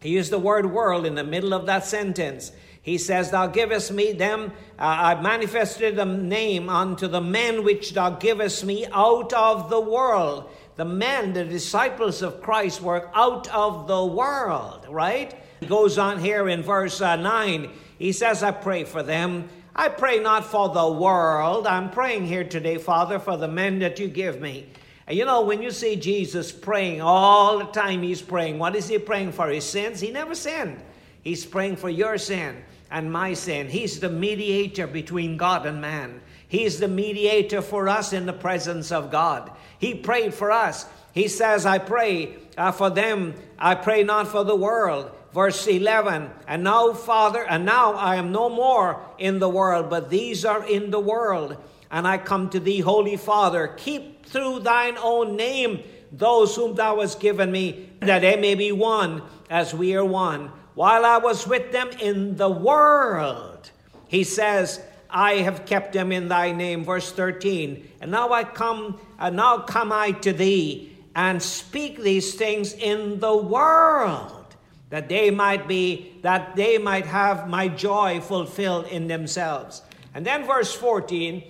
[0.00, 2.52] he used the word world in the middle of that sentence.
[2.82, 7.94] He says, Thou givest me them, uh, I manifested a name unto the men which
[7.94, 10.48] thou givest me out of the world.
[10.76, 15.34] The men, the disciples of Christ, were out of the world, right?
[15.60, 17.70] He goes on here in verse uh, 9.
[17.98, 19.48] He says, I pray for them.
[19.74, 21.66] I pray not for the world.
[21.66, 24.68] I'm praying here today, Father, for the men that you give me.
[25.06, 28.58] And you know, when you see Jesus praying all the time, he's praying.
[28.58, 29.48] What is he praying for?
[29.48, 30.00] His sins?
[30.00, 30.82] He never sinned.
[31.22, 33.68] He's praying for your sin and my sin.
[33.68, 36.20] He's the mediator between God and man.
[36.48, 39.50] He's the mediator for us in the presence of God.
[39.78, 40.86] He prayed for us.
[41.12, 43.34] He says, I pray uh, for them.
[43.58, 45.10] I pray not for the world.
[45.32, 50.08] Verse 11, and now, Father, and now I am no more in the world, but
[50.08, 51.58] these are in the world.
[51.90, 53.68] And I come to thee, Holy Father.
[53.68, 58.72] Keep through thine own name those whom thou hast given me, that they may be
[58.72, 60.50] one as we are one.
[60.74, 63.70] While I was with them in the world,
[64.08, 66.84] he says, I have kept them in thy name.
[66.84, 67.88] Verse 13.
[68.00, 73.20] And now I come, and now come I to thee and speak these things in
[73.20, 74.54] the world,
[74.90, 79.82] that they might be, that they might have my joy fulfilled in themselves.
[80.14, 81.42] And then verse 14,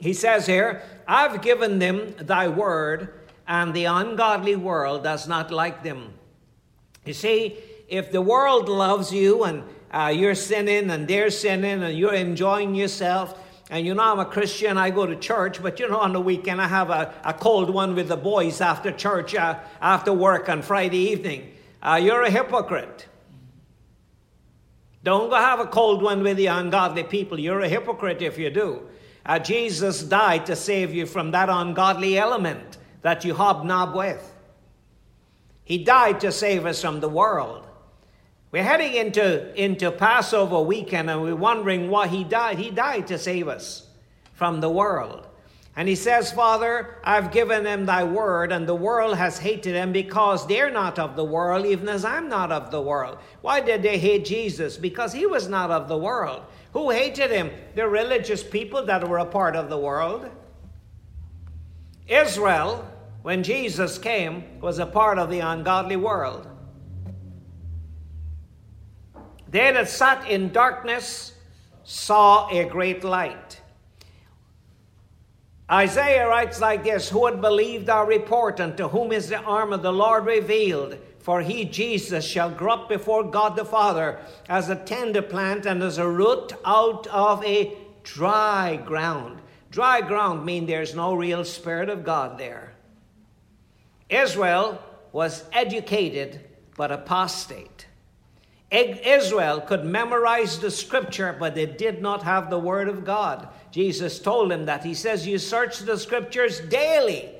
[0.00, 5.82] he says here, I've given them thy word, and the ungodly world does not like
[5.82, 6.14] them.
[7.04, 7.58] You see,
[7.88, 12.74] if the world loves you and uh, you're sinning and they're sinning and you're enjoying
[12.74, 13.38] yourself,
[13.70, 16.20] and you know, I'm a Christian, I go to church, but you know, on the
[16.20, 20.48] weekend I have a, a cold one with the boys after church, uh, after work
[20.48, 21.52] on Friday evening.
[21.82, 23.06] Uh, you're a hypocrite.
[25.02, 27.38] Don't go have a cold one with the ungodly people.
[27.38, 28.86] You're a hypocrite if you do.
[29.30, 34.34] Uh, Jesus died to save you from that ungodly element that you hobnob with.
[35.62, 37.64] He died to save us from the world.
[38.50, 42.58] We're heading into, into Passover weekend and we're wondering why he died.
[42.58, 43.86] He died to save us
[44.32, 45.28] from the world.
[45.76, 49.92] And he says, Father, I've given them thy word, and the world has hated them
[49.92, 53.18] because they're not of the world, even as I'm not of the world.
[53.42, 54.76] Why did they hate Jesus?
[54.76, 56.42] Because he was not of the world.
[56.72, 57.50] Who hated him?
[57.74, 60.30] The religious people that were a part of the world.
[62.06, 62.88] Israel,
[63.22, 66.46] when Jesus came, was a part of the ungodly world.
[69.48, 71.34] They that sat in darkness
[71.82, 73.60] saw a great light.
[75.70, 79.72] Isaiah writes like this Who had believed our report, and to whom is the arm
[79.72, 80.98] of the Lord revealed?
[81.30, 85.80] For he, Jesus, shall grow up before God the Father as a tender plant and
[85.80, 89.40] as a root out of a dry ground.
[89.70, 92.72] Dry ground means there's no real Spirit of God there.
[94.08, 96.40] Israel was educated
[96.76, 97.86] but apostate.
[98.72, 103.46] Israel could memorize the scripture, but they did not have the word of God.
[103.70, 104.82] Jesus told them that.
[104.82, 107.30] He says, You search the scriptures daily,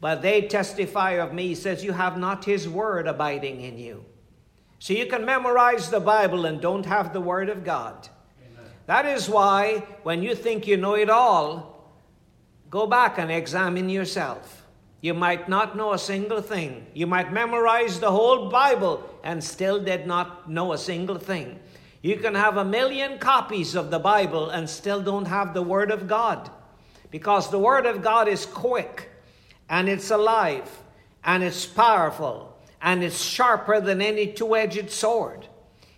[0.00, 1.48] but they testify of me.
[1.48, 4.04] He says, You have not his word abiding in you.
[4.78, 8.08] So you can memorize the Bible and don't have the word of God.
[8.40, 8.70] Amen.
[8.86, 11.90] That is why, when you think you know it all,
[12.68, 14.64] go back and examine yourself.
[15.00, 16.86] You might not know a single thing.
[16.92, 21.58] You might memorize the whole Bible and still did not know a single thing.
[22.02, 25.90] You can have a million copies of the Bible and still don't have the Word
[25.90, 26.50] of God.
[27.10, 29.10] Because the Word of God is quick
[29.68, 30.70] and it's alive
[31.24, 35.46] and it's powerful and it's sharper than any two edged sword.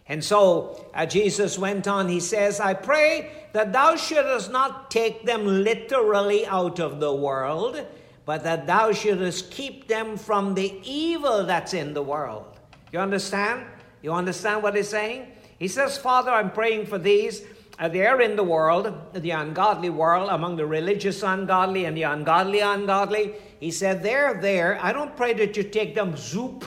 [0.06, 5.26] And so uh, Jesus went on, he says, I pray that thou shouldest not take
[5.26, 7.86] them literally out of the world
[8.28, 12.44] but that thou shouldest keep them from the evil that's in the world.
[12.92, 13.64] You understand?
[14.02, 15.28] You understand what he's saying?
[15.58, 17.42] He says, Father, I'm praying for these.
[17.78, 22.60] Uh, they're in the world, the ungodly world, among the religious ungodly and the ungodly
[22.60, 23.34] ungodly.
[23.60, 24.78] He said, They're there.
[24.82, 26.64] I don't pray that you take them zoop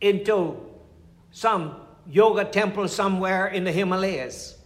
[0.00, 0.60] into
[1.30, 1.76] some
[2.08, 4.58] yoga temple somewhere in the Himalayas.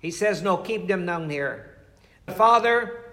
[0.00, 1.76] He says, No, keep them down here.
[2.28, 3.04] Father,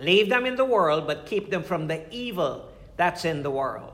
[0.00, 2.66] Leave them in the world, but keep them from the evil
[2.96, 3.92] that's in the world.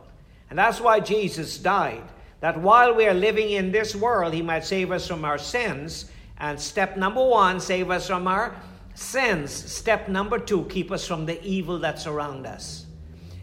[0.48, 2.04] And that's why Jesus died.
[2.40, 6.10] That while we are living in this world, He might save us from our sins.
[6.38, 8.54] And step number one, save us from our
[8.94, 9.50] sins.
[9.50, 12.86] Step number two, keep us from the evil that's around us.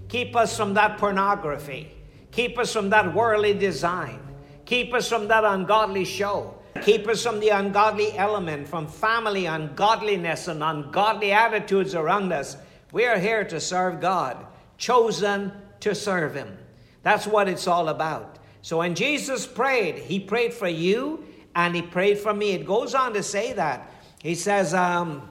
[0.10, 1.92] Keep us from that pornography.
[2.32, 4.20] Keep us from that worldly design.
[4.66, 6.56] Keep us from that ungodly show.
[6.82, 12.58] Keep us from the ungodly element, from family ungodliness and ungodly attitudes around us.
[12.92, 14.46] We are here to serve God,
[14.78, 16.58] chosen to serve Him.
[17.04, 18.40] That's what it's all about.
[18.62, 21.26] So when Jesus prayed, He prayed for you
[21.56, 22.52] and He prayed for me.
[22.52, 23.92] It goes on to say that.
[24.22, 25.30] He says, um,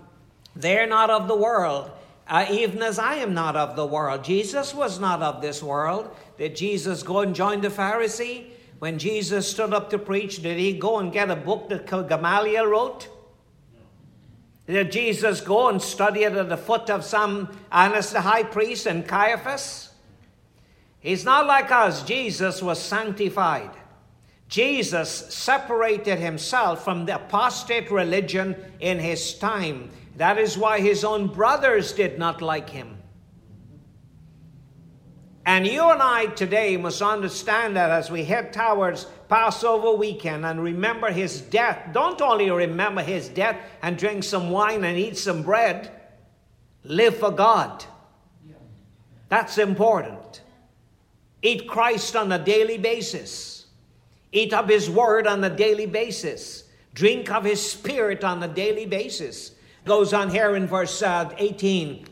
[0.56, 1.90] They're not of the world,
[2.28, 4.24] uh, even as I am not of the world.
[4.24, 6.14] Jesus was not of this world.
[6.38, 8.52] Did Jesus go and join the Pharisee?
[8.82, 12.66] when Jesus stood up to preach, did he go and get a book that Gamaliel
[12.66, 13.06] wrote?
[14.66, 18.86] Did Jesus go and study it at the foot of some Annas the high priest
[18.86, 19.90] and Caiaphas?
[20.98, 22.02] He's not like us.
[22.02, 23.70] Jesus was sanctified.
[24.52, 29.88] Jesus separated himself from the apostate religion in his time.
[30.18, 32.98] That is why his own brothers did not like him.
[35.46, 40.62] And you and I today must understand that as we head towards Passover weekend and
[40.62, 45.42] remember his death, don't only remember his death and drink some wine and eat some
[45.42, 45.90] bread,
[46.84, 47.86] live for God.
[49.30, 50.42] That's important.
[51.40, 53.61] Eat Christ on a daily basis,
[54.32, 56.64] eat of his word on a daily basis,
[56.94, 59.52] drink of his spirit on a daily basis.
[59.84, 62.06] Goes on here in verse uh, 18.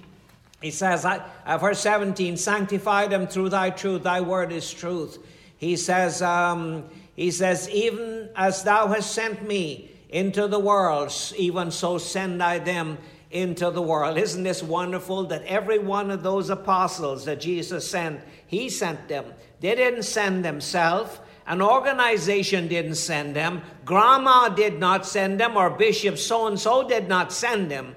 [0.61, 5.18] He says, uh, verse 17, sanctify them through thy truth, thy word is truth.
[5.57, 6.85] He says, um,
[7.16, 12.59] he says, even as thou hast sent me into the world, even so send I
[12.59, 12.99] them
[13.31, 14.18] into the world.
[14.18, 19.25] Isn't this wonderful that every one of those apostles that Jesus sent, he sent them.
[19.61, 21.18] They didn't send themselves.
[21.51, 23.62] An organization didn't send them.
[23.84, 27.96] Grandma did not send them, or Bishop so and so did not send them.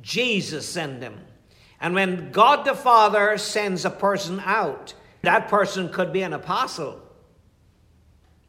[0.00, 1.20] Jesus sent them.
[1.78, 7.02] And when God the Father sends a person out, that person could be an apostle.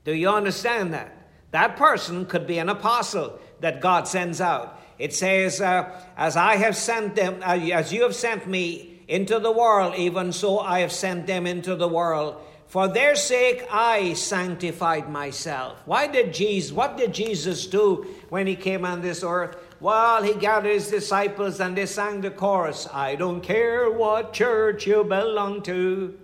[0.05, 1.29] Do you understand that?
[1.51, 4.81] That person could be an apostle that God sends out.
[4.97, 9.39] It says, uh, As I have sent them, uh, as you have sent me into
[9.39, 12.41] the world, even so I have sent them into the world.
[12.67, 15.81] For their sake I sanctified myself.
[15.85, 19.55] Why did Jesus, what did Jesus do when he came on this earth?
[19.79, 24.85] Well, he gathered his disciples and they sang the chorus I don't care what church
[24.85, 26.19] you belong to.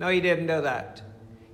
[0.00, 1.02] No, he didn't do that.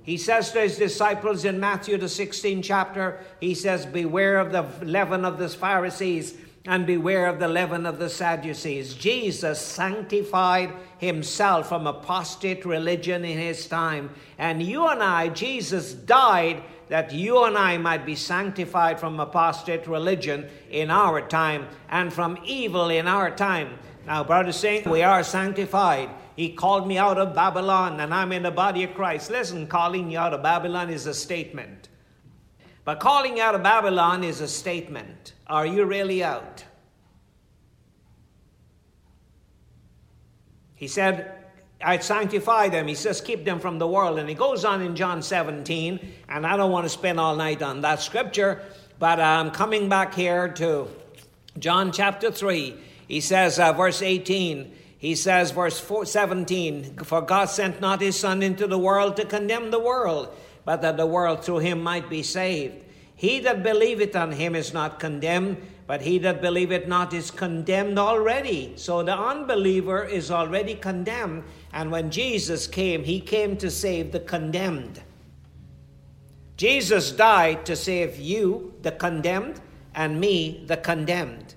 [0.01, 4.65] He says to his disciples in Matthew, the 16th chapter, he says, Beware of the
[4.83, 6.33] leaven of the Pharisees
[6.65, 8.93] and beware of the leaven of the Sadducees.
[8.93, 14.09] Jesus sanctified himself from apostate religion in his time.
[14.37, 19.87] And you and I, Jesus died that you and I might be sanctified from apostate
[19.87, 23.79] religion in our time and from evil in our time.
[24.05, 26.09] Now, brother saying we are sanctified.
[26.35, 29.29] He called me out of Babylon and I'm in the body of Christ.
[29.29, 31.89] Listen, calling you out of Babylon is a statement.
[32.89, 35.33] But calling out of Babylon is a statement.
[35.45, 36.63] Are you really out?
[40.73, 41.35] He said,
[41.79, 42.87] I sanctify them.
[42.87, 44.17] He says, keep them from the world.
[44.17, 47.61] And he goes on in John 17, and I don't want to spend all night
[47.61, 48.63] on that scripture,
[48.97, 50.87] but I'm coming back here to
[51.59, 52.75] John chapter 3.
[53.07, 58.19] He says, uh, verse 18, he says, verse 4, 17, For God sent not his
[58.19, 60.35] Son into the world to condemn the world,
[60.69, 62.75] but that the world through him might be saved.
[63.15, 65.57] He that believeth on him is not condemned,
[65.87, 68.73] but he that believeth not is condemned already.
[68.75, 71.45] So the unbeliever is already condemned.
[71.73, 75.01] And when Jesus came, he came to save the condemned.
[76.55, 79.59] Jesus died to save you, the condemned,
[79.95, 81.55] and me, the condemned.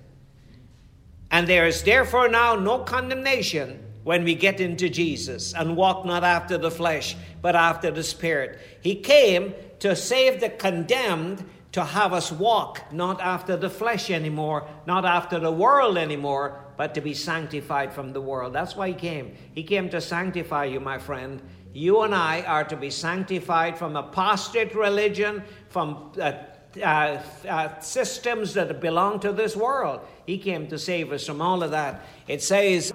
[1.29, 6.23] And there is therefore now no condemnation when we get into Jesus and walk not
[6.23, 8.59] after the flesh, but after the Spirit.
[8.81, 11.43] He came to save the condemned
[11.73, 16.93] to have us walk not after the flesh anymore, not after the world anymore, but
[16.93, 18.53] to be sanctified from the world.
[18.53, 19.35] That's why he came.
[19.53, 21.41] He came to sanctify you, my friend.
[21.73, 26.33] You and I are to be sanctified from apostate religion, from uh,
[26.81, 30.01] uh, uh, systems that belong to this world.
[30.27, 32.05] He came to save us from all of that.
[32.27, 32.93] It says,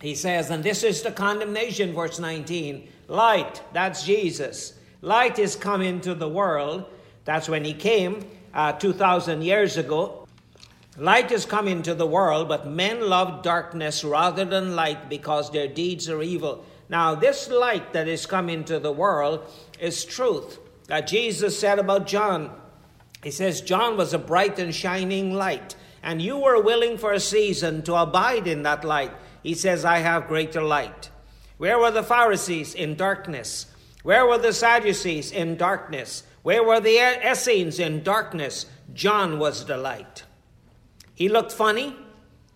[0.00, 4.74] he says, and this is the condemnation, verse 19 light, that's Jesus.
[5.00, 6.84] Light is come into the world
[7.28, 8.24] that's when he came
[8.54, 10.26] uh, 2,000 years ago.
[10.96, 15.68] Light is come into the world, but men love darkness rather than light because their
[15.68, 16.64] deeds are evil.
[16.88, 19.44] Now, this light that is come into the world
[19.78, 20.58] is truth.
[20.86, 22.50] That Jesus said about John.
[23.22, 27.20] He says, John was a bright and shining light, and you were willing for a
[27.20, 29.12] season to abide in that light.
[29.48, 31.08] He says, I have greater light.
[31.56, 32.74] Where were the Pharisees?
[32.74, 33.64] In darkness.
[34.02, 35.32] Where were the Sadducees?
[35.32, 36.22] In darkness.
[36.42, 38.66] Where were the Essenes in darkness?
[38.92, 40.24] John was the light.
[41.14, 41.96] He looked funny.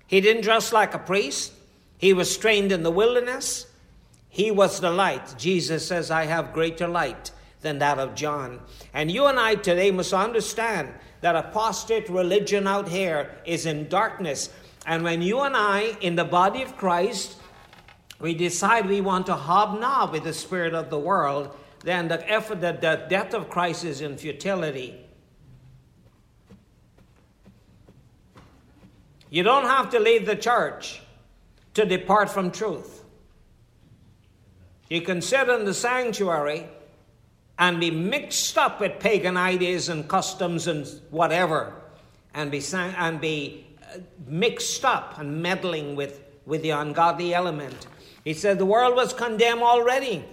[0.06, 1.54] He didn't dress like a priest.
[1.96, 3.68] He was trained in the wilderness.
[4.28, 5.34] He was the light.
[5.38, 7.30] Jesus says, I have greater light
[7.62, 8.60] than that of John.
[8.92, 14.50] And you and I today must understand that apostate religion out here is in darkness.
[14.86, 17.36] And when you and I, in the body of Christ,
[18.18, 22.60] we decide we want to hobnob with the spirit of the world, then the effort
[22.60, 24.98] that the death of Christ is in futility.
[29.30, 31.00] You don't have to leave the church
[31.74, 33.02] to depart from truth.
[34.90, 36.66] You can sit in the sanctuary
[37.58, 41.72] and be mixed up with pagan ideas and customs and whatever,
[42.34, 43.66] and be, and be
[44.26, 47.86] mixed up and meddling with, with the ungodly element.
[48.24, 50.24] He said the world was condemned already.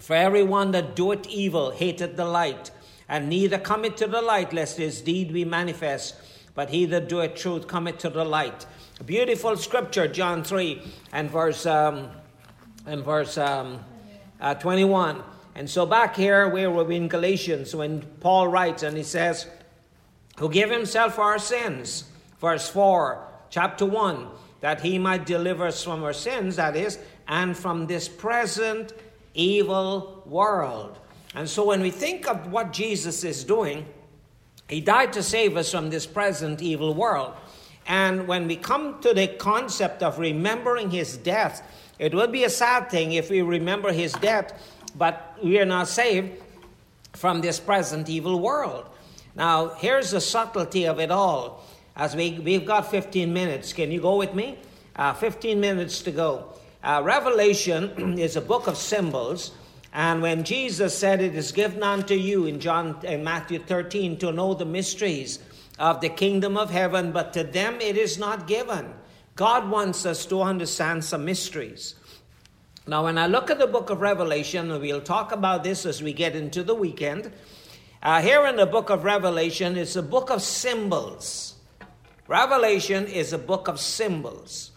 [0.00, 2.70] For everyone that doeth evil hateth the light,
[3.08, 6.16] and neither cometh to the light, lest his deed be manifest.
[6.54, 8.66] But he that doeth truth cometh to the light.
[9.04, 10.80] Beautiful scripture, John 3
[11.12, 12.10] and verse, um,
[12.86, 13.80] and verse um,
[14.40, 15.22] uh, 21.
[15.56, 19.46] And so back here, where we're in Galatians, when Paul writes and he says,
[20.38, 22.04] Who gave himself for our sins,
[22.44, 24.28] verse 4, chapter 1,
[24.60, 28.92] that he might deliver us from our sins, that is, and from this present
[29.32, 30.98] evil world.
[31.34, 33.86] And so when we think of what Jesus is doing,
[34.68, 37.32] he died to save us from this present evil world.
[37.86, 41.62] And when we come to the concept of remembering his death,
[41.98, 44.52] it would be a sad thing if we remember his death,
[44.94, 46.42] but we are not saved
[47.14, 48.84] from this present evil world.
[49.34, 51.64] Now, here's the subtlety of it all.
[51.96, 54.58] As we, we've got 15 minutes, can you go with me?
[54.96, 56.52] Uh, 15 minutes to go.
[56.82, 59.52] Uh, Revelation is a book of symbols.
[59.92, 64.32] And when Jesus said, It is given unto you in John in Matthew 13 to
[64.32, 65.38] know the mysteries
[65.78, 68.92] of the kingdom of heaven, but to them it is not given.
[69.36, 71.94] God wants us to understand some mysteries.
[72.86, 76.02] Now, when I look at the book of Revelation, and we'll talk about this as
[76.02, 77.32] we get into the weekend,
[78.02, 81.53] uh, here in the book of Revelation, it's a book of symbols.
[82.26, 84.70] Revelation is a book of symbols.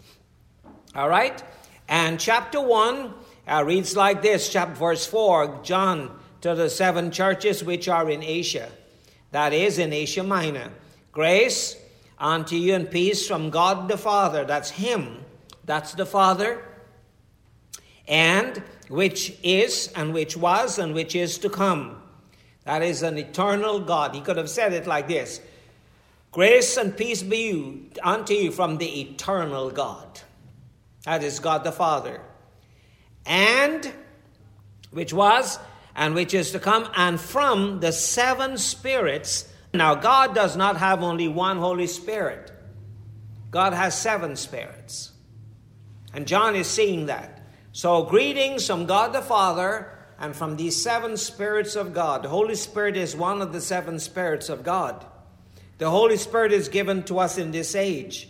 [0.94, 1.42] All right?
[1.88, 3.14] And chapter 1
[3.46, 8.22] uh, reads like this, chapter verse 4, John to the seven churches which are in
[8.22, 8.68] Asia,
[9.32, 10.70] that is, in Asia Minor.
[11.12, 11.76] Grace
[12.18, 15.24] unto you and peace from God the Father, that's Him,
[15.64, 16.62] that's the Father,
[18.06, 22.02] and which is, and which was, and which is to come.
[22.64, 24.14] That is an eternal God.
[24.14, 25.40] He could have said it like this
[26.30, 30.20] Grace and peace be you, unto you from the eternal God.
[31.04, 32.20] That is God the Father.
[33.24, 33.92] And,
[34.90, 35.58] which was,
[35.96, 39.50] and which is to come, and from the seven spirits.
[39.72, 42.52] Now, God does not have only one Holy Spirit,
[43.50, 45.12] God has seven spirits.
[46.14, 47.42] And John is seeing that.
[47.72, 52.22] So, greetings from God the Father and from these seven spirits of God.
[52.22, 55.04] The Holy Spirit is one of the seven spirits of God.
[55.78, 58.28] The Holy Spirit is given to us in this age,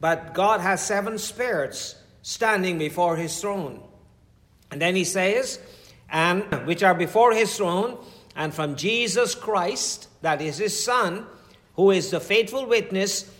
[0.00, 3.82] but God has seven spirits standing before his throne.
[4.70, 5.58] And then he says,
[6.10, 7.98] and which are before his throne,
[8.36, 11.26] and from Jesus Christ, that is his Son,
[11.76, 13.30] who is the faithful witness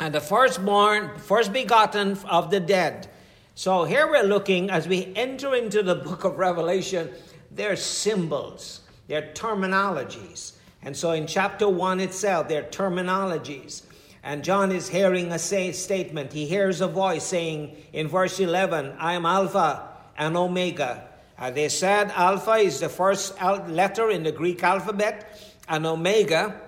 [0.00, 3.08] and the firstborn, first begotten of the dead.
[3.54, 7.10] So here we're looking as we enter into the book of Revelation,
[7.50, 10.54] they're symbols, they're terminologies.
[10.82, 13.82] And so in chapter 1 itself, they're terminologies.
[14.22, 16.32] And John is hearing a say, statement.
[16.32, 21.08] He hears a voice saying in verse 11, I am Alpha and Omega.
[21.38, 26.60] Uh, they said Alpha is the first letter in the Greek alphabet, and Omega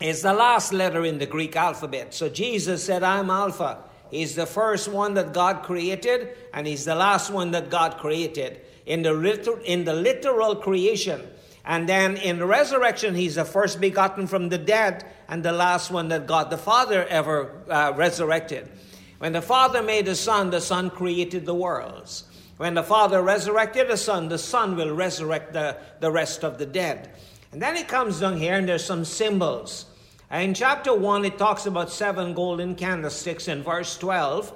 [0.00, 2.14] is the last letter in the Greek alphabet.
[2.14, 3.78] So Jesus said, I'm Alpha.
[4.10, 8.60] He's the first one that God created, and he's the last one that God created
[8.86, 11.20] in the, in the literal creation.
[11.64, 15.90] And then in the resurrection, he's the first begotten from the dead and the last
[15.90, 18.70] one that God the Father ever uh, resurrected.
[19.18, 22.24] When the Father made the Son, the Son created the worlds.
[22.58, 26.66] When the Father resurrected the Son, the Son will resurrect the, the rest of the
[26.66, 27.10] dead.
[27.50, 29.86] And then it comes down here, and there's some symbols.
[30.30, 34.52] In chapter 1, it talks about seven golden candlesticks in verse 12.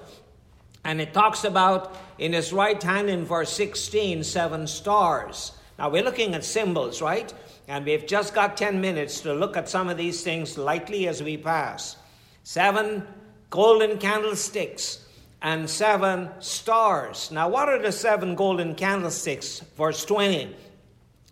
[0.85, 5.53] And it talks about in his right hand in verse 16, seven stars.
[5.79, 7.33] Now we're looking at symbols, right?
[7.69, 11.23] And we've just got 10 minutes to look at some of these things lightly as
[11.23, 11.97] we pass.
[12.43, 13.07] Seven
[13.51, 15.05] golden candlesticks
[15.41, 17.31] and seven stars.
[17.31, 19.61] Now, what are the seven golden candlesticks?
[19.77, 20.55] Verse 20.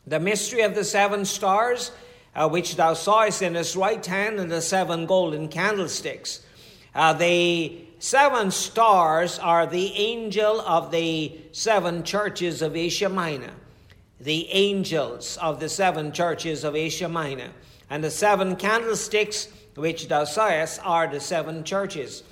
[0.07, 1.91] The mystery of the seven stars,
[2.35, 6.41] uh, which thou sawest in his right hand, and the seven golden candlesticks.
[6.95, 13.53] Uh, the seven stars are the angel of the seven churches of Asia Minor,
[14.21, 17.51] the angels of the seven churches of Asia Minor.
[17.91, 22.23] And the seven candlesticks which thou sawest are the seven churches.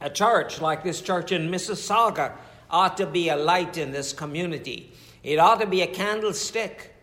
[0.00, 2.32] A church like this church in Mississauga
[2.70, 4.92] ought to be a light in this community.
[5.22, 6.94] It ought to be a candlestick.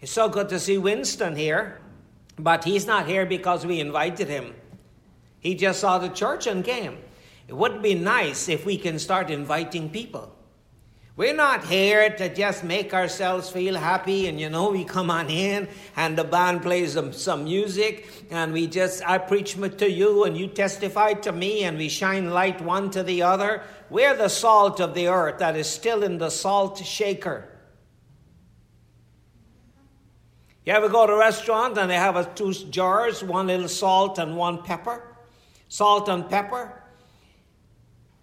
[0.00, 1.80] It's so good to see Winston here,
[2.38, 4.54] but he's not here because we invited him.
[5.40, 6.98] He just saw the church and came.
[7.48, 10.34] It would be nice if we can start inviting people.
[11.18, 15.28] We're not here to just make ourselves feel happy and you know we come on
[15.28, 15.66] in
[15.96, 20.36] and the band plays some, some music and we just I preach to you and
[20.36, 23.64] you testify to me and we shine light one to the other.
[23.90, 27.48] We're the salt of the earth that is still in the salt shaker.
[30.64, 34.36] You ever go to a restaurant and they have two jars, one little salt and
[34.36, 35.02] one pepper?
[35.68, 36.80] Salt and pepper.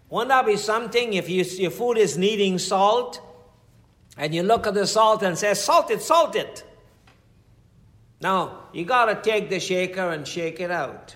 [0.09, 3.21] Wouldn't that be something if you, your food is needing salt
[4.17, 6.63] and you look at the salt and say, salt it, salt it.
[8.21, 11.15] Now, you got to take the shaker and shake it out.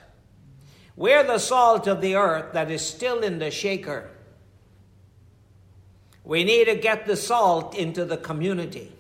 [0.96, 4.10] We're the salt of the earth that is still in the shaker.
[6.26, 8.92] We need to get the salt into the community.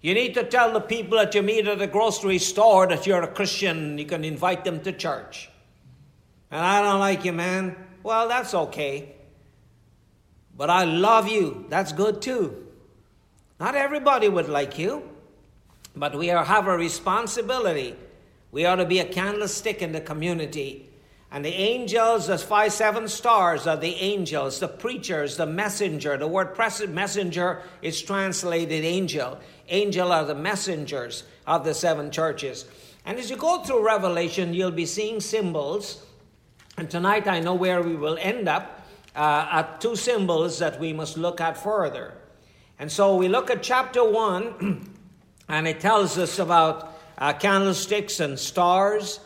[0.00, 3.22] You need to tell the people that you meet at the grocery store that you're
[3.22, 3.96] a Christian.
[3.98, 5.48] You can invite them to church.
[6.50, 7.76] And I don't like you, man.
[8.08, 9.16] Well, that's okay.
[10.56, 11.66] But I love you.
[11.68, 12.66] That's good too.
[13.60, 15.10] Not everybody would like you,
[15.94, 17.96] but we have a responsibility.
[18.50, 20.88] We ought to be a candlestick in the community.
[21.30, 26.16] And the angels, the five, seven stars are the angels, the preachers, the messenger.
[26.16, 26.56] The word
[26.88, 29.38] messenger is translated angel.
[29.68, 32.64] Angel are the messengers of the seven churches.
[33.04, 36.06] And as you go through Revelation, you'll be seeing symbols
[36.78, 40.92] and tonight I know where we will end up uh, at two symbols that we
[40.92, 42.14] must look at further.
[42.78, 44.94] And so we look at chapter 1,
[45.48, 49.18] and it tells us about uh, candlesticks and stars.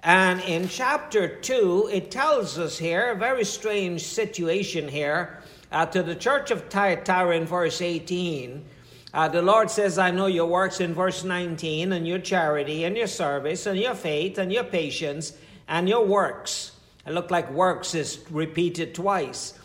[0.00, 6.02] And in chapter 2, it tells us here a very strange situation here uh, to
[6.02, 8.64] the church of Thyatira in verse 18.
[9.12, 12.96] Uh, the Lord says, I know your works in verse 19, and your charity, and
[12.96, 15.34] your service, and your faith, and your patience,
[15.68, 16.73] and your works
[17.06, 19.58] it looked like works is repeated twice.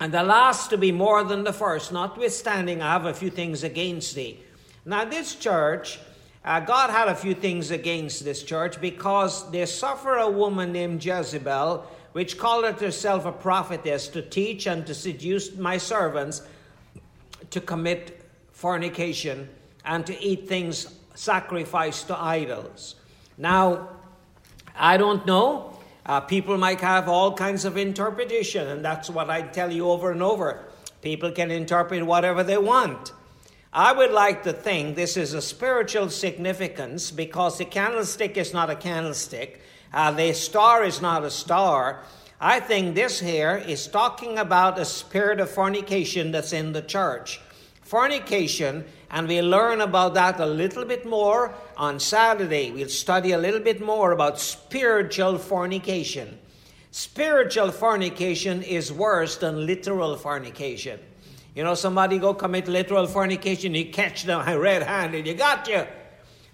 [0.00, 3.62] And the last to be more than the first, notwithstanding, I have a few things
[3.62, 4.40] against thee.
[4.84, 5.98] Now, this church,
[6.44, 11.04] uh, God had a few things against this church because they suffer a woman named
[11.04, 16.42] Jezebel, which calleth herself a prophetess, to teach and to seduce my servants
[17.50, 18.20] to commit
[18.52, 19.48] fornication
[19.84, 22.96] and to eat things sacrificed to idols.
[23.38, 23.88] Now,
[24.76, 25.73] I don't know
[26.06, 30.10] Uh, people might have all kinds of interpretation, and that's what I tell you over
[30.10, 30.64] and over.
[31.00, 33.12] People can interpret whatever they want.
[33.72, 38.70] I would like to think this is a spiritual significance because the candlestick is not
[38.70, 39.60] a candlestick,
[39.92, 42.02] uh, the star is not a star.
[42.40, 47.40] I think this here is talking about a spirit of fornication that's in the church.
[47.82, 52.70] Fornication, and we'll learn about that a little bit more on Saturday.
[52.70, 56.38] We'll study a little bit more about spiritual fornication.
[56.90, 61.00] Spiritual fornication is worse than literal fornication.
[61.54, 65.86] You know, somebody go commit literal fornication, you catch them red handed, you got you.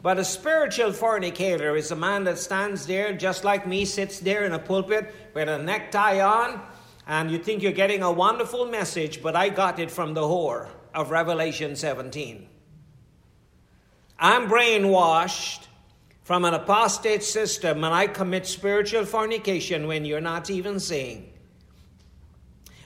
[0.02, 4.44] But a spiritual fornicator is a man that stands there just like me, sits there
[4.44, 6.62] in a pulpit with a necktie on,
[7.06, 10.68] and you think you're getting a wonderful message, but I got it from the whore
[10.94, 12.46] of Revelation 17.
[14.22, 15.66] I'm brainwashed
[16.22, 21.32] from an apostate system, and I commit spiritual fornication when you're not even seeing.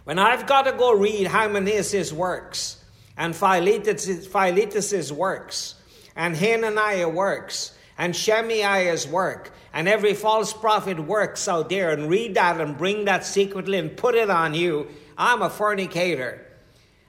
[0.04, 2.84] When I've got to go read Hymenaeus' works
[3.16, 5.74] and Philetus', works
[6.14, 12.34] and Hananiah works and Shemaiah's work and every false prophet works out there and read
[12.36, 16.46] that and bring that secretly and put it on you, I'm a fornicator.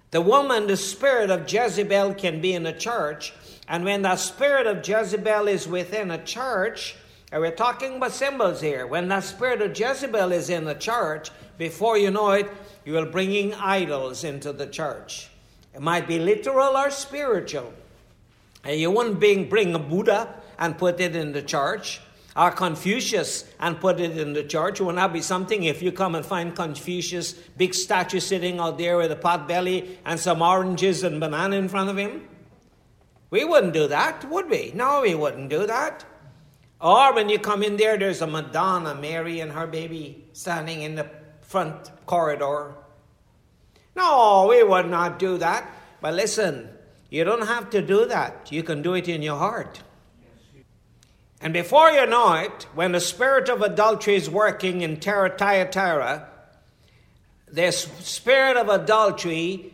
[0.10, 3.34] The woman, the spirit of Jezebel can be in the church,
[3.68, 6.96] and when the spirit of Jezebel is within a church,
[7.32, 11.32] and we're talking about symbols here, when the spirit of Jezebel is in the church,
[11.58, 12.50] before you know it,
[12.86, 15.30] you are bringing idols into the church.
[15.74, 17.74] It might be literal or spiritual.
[18.64, 22.02] And you wouldn't bring, a Buddha and put it in the church,
[22.36, 24.80] or Confucius and put it in the church.
[24.80, 28.78] It would not be something if you come and find Confucius, big statue sitting out
[28.78, 32.28] there with a pot belly and some oranges and banana in front of him.
[33.30, 34.72] We wouldn't do that, would we?
[34.74, 36.06] No, we wouldn't do that.
[36.80, 40.96] Or when you come in there, there's a Madonna, Mary and her baby standing in
[40.96, 41.10] the
[41.42, 42.76] front corridor.
[43.96, 45.70] No, we would not do that.
[46.02, 46.70] But listen,
[47.10, 48.52] you don't have to do that.
[48.52, 49.82] You can do it in your heart.
[51.42, 56.28] And before you know it, when the spirit of adultery is working in Thyatira,
[57.48, 59.74] this spirit of adultery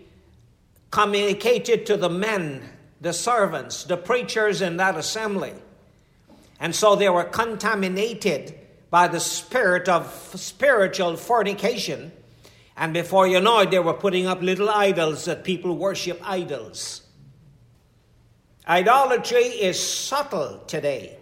[0.92, 2.70] communicated to the men,
[3.02, 5.54] the servants, the preachers in that assembly.
[6.60, 8.58] And so they were contaminated
[8.92, 12.12] by the spirit of spiritual fornication.
[12.78, 17.02] And before you know it, they were putting up little idols that people worship idols.
[18.68, 21.18] Idolatry is subtle today.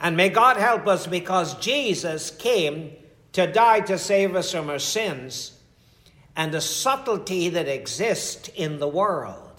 [0.00, 2.92] And may God help us because Jesus came
[3.32, 5.52] to die to save us from our sins
[6.34, 9.49] and the subtlety that exists in the world.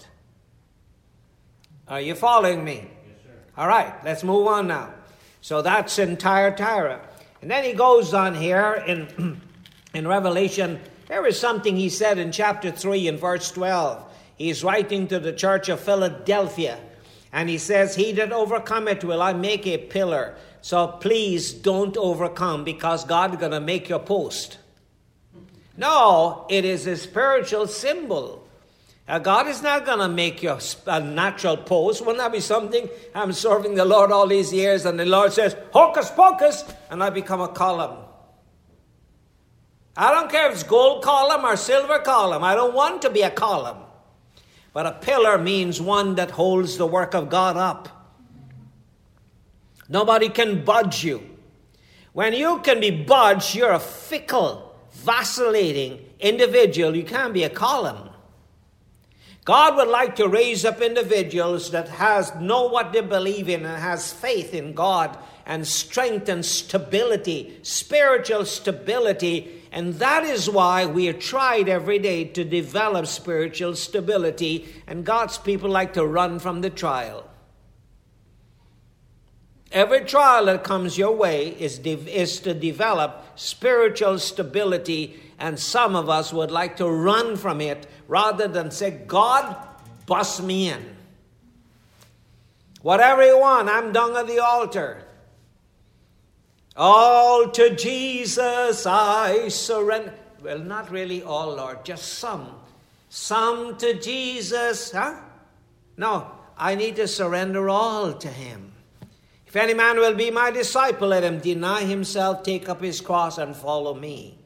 [1.92, 2.76] Are you following me?
[2.76, 3.30] Yes, sir.
[3.54, 4.94] All right, let's move on now.
[5.42, 7.06] So that's in Thyatira.
[7.42, 9.42] And then he goes on here in,
[9.94, 10.80] in Revelation.
[11.08, 14.10] There is something he said in chapter 3 in verse 12.
[14.36, 16.78] He's writing to the church of Philadelphia.
[17.30, 20.34] And he says, He that overcometh will I make a pillar.
[20.62, 24.56] So please don't overcome because God's going to make your post.
[25.76, 28.41] No, it is a spiritual symbol.
[29.08, 32.00] Uh, God is not going to make you a natural post.
[32.00, 32.88] Wouldn't that be something?
[33.14, 37.10] I'm serving the Lord all these years, and the Lord says, hocus pocus, and I
[37.10, 37.98] become a column.
[39.96, 42.42] I don't care if it's gold column or silver column.
[42.44, 43.78] I don't want to be a column.
[44.72, 47.88] But a pillar means one that holds the work of God up.
[49.88, 51.28] Nobody can budge you.
[52.14, 56.96] When you can be budged, you're a fickle, vacillating individual.
[56.96, 58.11] You can't be a column.
[59.44, 63.82] God would like to raise up individuals that has know what they believe in and
[63.82, 69.62] has faith in God and strength and stability, spiritual stability.
[69.72, 74.68] And that is why we are tried every day to develop spiritual stability.
[74.86, 77.28] And God's people like to run from the trial.
[79.72, 85.96] Every trial that comes your way is, de- is to develop spiritual stability, and some
[85.96, 89.56] of us would like to run from it rather than say, God,
[90.04, 90.84] bust me in.
[92.82, 95.04] Whatever you want, I'm down at the altar.
[96.76, 100.14] All to Jesus I surrender.
[100.42, 102.48] Well, not really all, Lord, just some.
[103.08, 105.20] Some to Jesus, huh?
[105.96, 108.71] No, I need to surrender all to Him.
[109.52, 113.36] If any man will be my disciple, let him deny himself, take up his cross,
[113.36, 114.38] and follow me.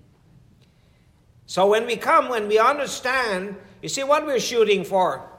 [1.47, 5.31] So when we come, when we understand, you see what we're shooting for?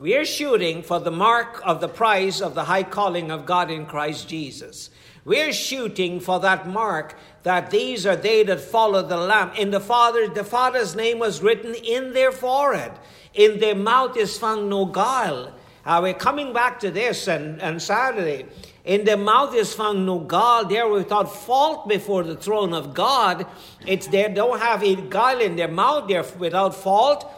[0.00, 3.70] We are shooting for the mark of the prize of the high calling of God
[3.70, 4.90] in Christ Jesus.
[5.24, 9.52] We're shooting for that mark that these are they that follow the Lamb.
[9.56, 12.90] In the Father, the Father's name was written in their forehead.
[13.34, 15.54] In their mouth is found no guile.
[15.84, 18.46] Uh, we're coming back to this and, and Saturday.
[18.86, 20.64] In their mouth is found no guile.
[20.64, 23.44] They're without fault before the throne of God.
[23.84, 26.06] It's they don't have a guile in their mouth.
[26.06, 27.28] They're without fault.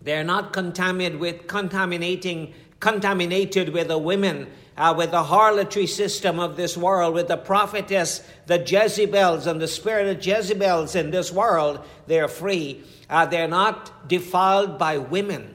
[0.00, 4.48] They're not contaminated with contaminating, contaminated with the women,
[4.78, 9.68] uh, with the harlotry system of this world, with the prophetess, the Jezebels, and the
[9.68, 11.80] spirit of Jezebels in this world.
[12.06, 12.82] They're free.
[13.10, 15.54] Uh, they're not defiled by women.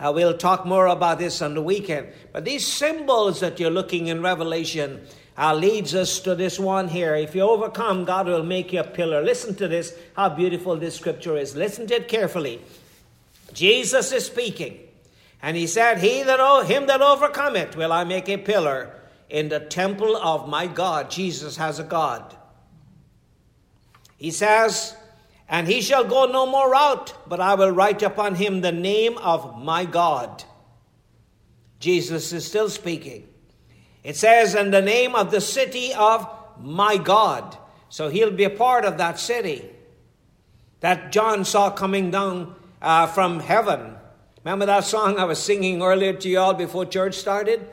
[0.00, 2.06] Uh, we'll talk more about this on the weekend.
[2.32, 5.04] But these symbols that you're looking in Revelation
[5.36, 7.14] uh, leads us to this one here.
[7.14, 9.22] If you overcome, God will make you a pillar.
[9.22, 11.56] Listen to this, how beautiful this scripture is.
[11.56, 12.60] Listen to it carefully.
[13.52, 14.78] Jesus is speaking.
[15.42, 18.94] And he said, He that him that overcometh will I make a pillar
[19.28, 21.10] in the temple of my God.
[21.10, 22.36] Jesus has a God.
[24.16, 24.96] He says,
[25.48, 29.16] And he shall go no more out, but I will write upon him the name
[29.18, 30.44] of my God.
[31.80, 33.28] Jesus is still speaking.
[34.04, 36.28] It says, in the name of the city of
[36.60, 37.56] my God.
[37.88, 39.64] So he'll be a part of that city
[40.80, 43.96] that John saw coming down uh, from heaven.
[44.44, 47.66] Remember that song I was singing earlier to you all before church started?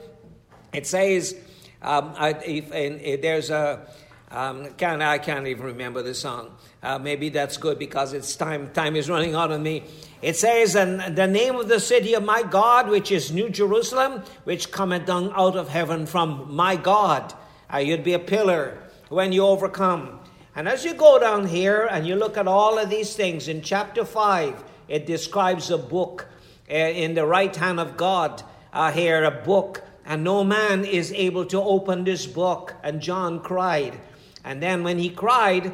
[0.73, 1.35] It says,
[1.81, 3.87] um, I, if, if there's a,
[4.31, 6.55] um, can, I can't even remember the song.
[6.81, 9.83] Uh, maybe that's good because it's time, time is running out on me.
[10.21, 14.23] It says, And the name of the city of my God, which is New Jerusalem,
[14.43, 17.33] which cometh down out of heaven from my God.
[17.71, 18.77] Uh, you'd be a pillar
[19.09, 20.19] when you overcome.
[20.55, 23.61] And as you go down here and you look at all of these things in
[23.61, 26.27] chapter 5, it describes a book
[26.69, 28.41] uh, in the right hand of God
[28.73, 32.75] uh, here, a book, and no man is able to open this book.
[32.83, 33.99] And John cried.
[34.45, 35.73] And then when he cried,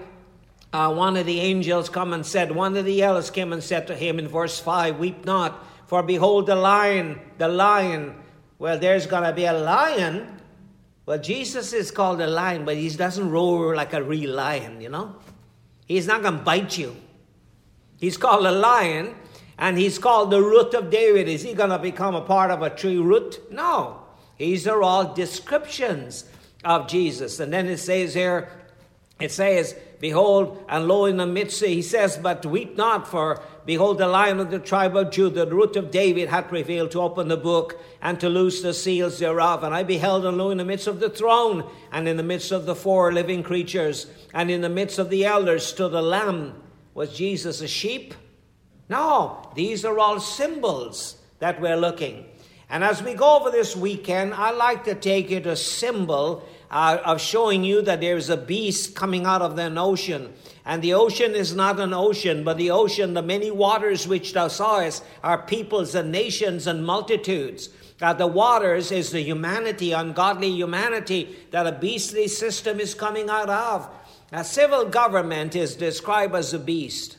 [0.72, 3.86] uh, one of the angels come and said, one of the elders came and said
[3.88, 8.16] to him in verse 5, Weep not, for behold the lion, the lion.
[8.58, 10.40] Well, there's going to be a lion.
[11.06, 14.88] Well, Jesus is called a lion, but he doesn't roar like a real lion, you
[14.88, 15.18] know?
[15.86, 16.96] He's not going to bite you.
[18.00, 19.16] He's called a lion,
[19.58, 21.28] and he's called the root of David.
[21.28, 23.52] Is he going to become a part of a tree root?
[23.52, 24.04] No.
[24.38, 26.24] These are all descriptions
[26.64, 27.42] of Jesus.
[27.42, 28.50] And then it says here,
[29.22, 34.00] it says, Behold, and lo in the midst, he says, But weep not, for behold,
[34.00, 37.28] the lion of the tribe of Judah, the root of David, hath prevailed to open
[37.28, 39.64] the book and to loose the seals thereof.
[39.64, 42.52] And I beheld, and lo, in the midst of the throne, and in the midst
[42.52, 46.56] of the four living creatures, and in the midst of the elders stood a lamb
[46.94, 48.14] was Jesus a sheep?
[48.90, 52.26] No, these are all symbols that we're looking.
[52.70, 57.00] And as we go over this weekend, I like to take it a symbol uh,
[57.04, 60.34] of showing you that there's a beast coming out of an ocean.
[60.66, 64.48] And the ocean is not an ocean, but the ocean, the many waters which thou
[64.48, 67.70] sawest, are peoples and nations and multitudes.
[68.02, 73.50] Uh, the waters is the humanity, ungodly humanity that a beastly system is coming out
[73.50, 73.90] of.
[74.32, 77.18] Now, civil government is described as a beast.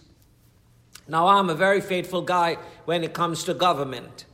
[1.07, 4.25] Now, I'm a very faithful guy when it comes to government.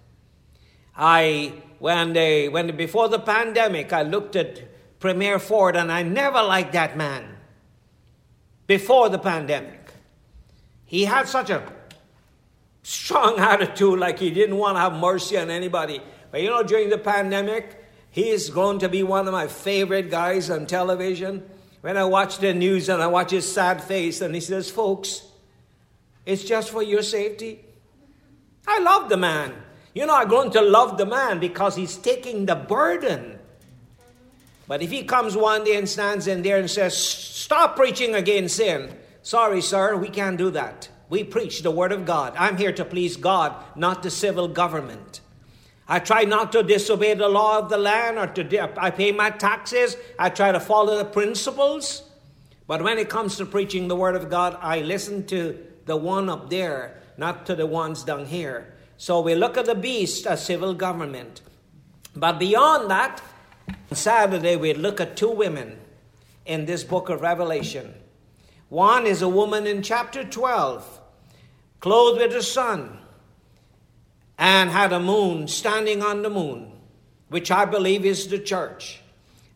[0.97, 4.68] I, when they, when before the pandemic, I looked at
[5.01, 7.37] Premier Ford and I never liked that man.
[8.67, 9.93] Before the pandemic,
[10.85, 11.73] he had such a
[12.83, 16.01] strong attitude, like he didn't want to have mercy on anybody.
[16.31, 20.51] But you know, during the pandemic, he's grown to be one of my favorite guys
[20.51, 21.49] on television
[21.81, 25.23] when I watch the news and I watch his sad face and he says, Folks,
[26.27, 27.65] it's just for your safety.
[28.67, 29.55] I love the man.
[29.95, 33.38] You know, I'm going to love the man because he's taking the burden.
[34.69, 38.57] But if he comes one day and stands in there and says, Stop preaching against
[38.57, 40.91] sin, sorry, sir, we can't do that.
[41.09, 42.35] We preach the word of God.
[42.37, 45.23] I'm here to please God, not the civil government.
[45.89, 49.31] I try not to disobey the law of the land or to I pay my
[49.31, 49.97] taxes.
[50.19, 52.03] I try to follow the principles.
[52.67, 56.29] But when it comes to preaching the word of God, I listen to the one
[56.29, 58.75] up there, not to the ones down here.
[58.99, 61.41] So we look at the beast as civil government.
[62.15, 63.23] But beyond that,
[63.69, 65.79] on Saturday we look at two women
[66.47, 67.95] in this book of Revelation.
[68.69, 71.01] One is a woman in chapter 12,
[71.81, 72.99] clothed with the sun
[74.39, 76.73] and had a moon standing on the moon,
[77.29, 79.01] which I believe is the church.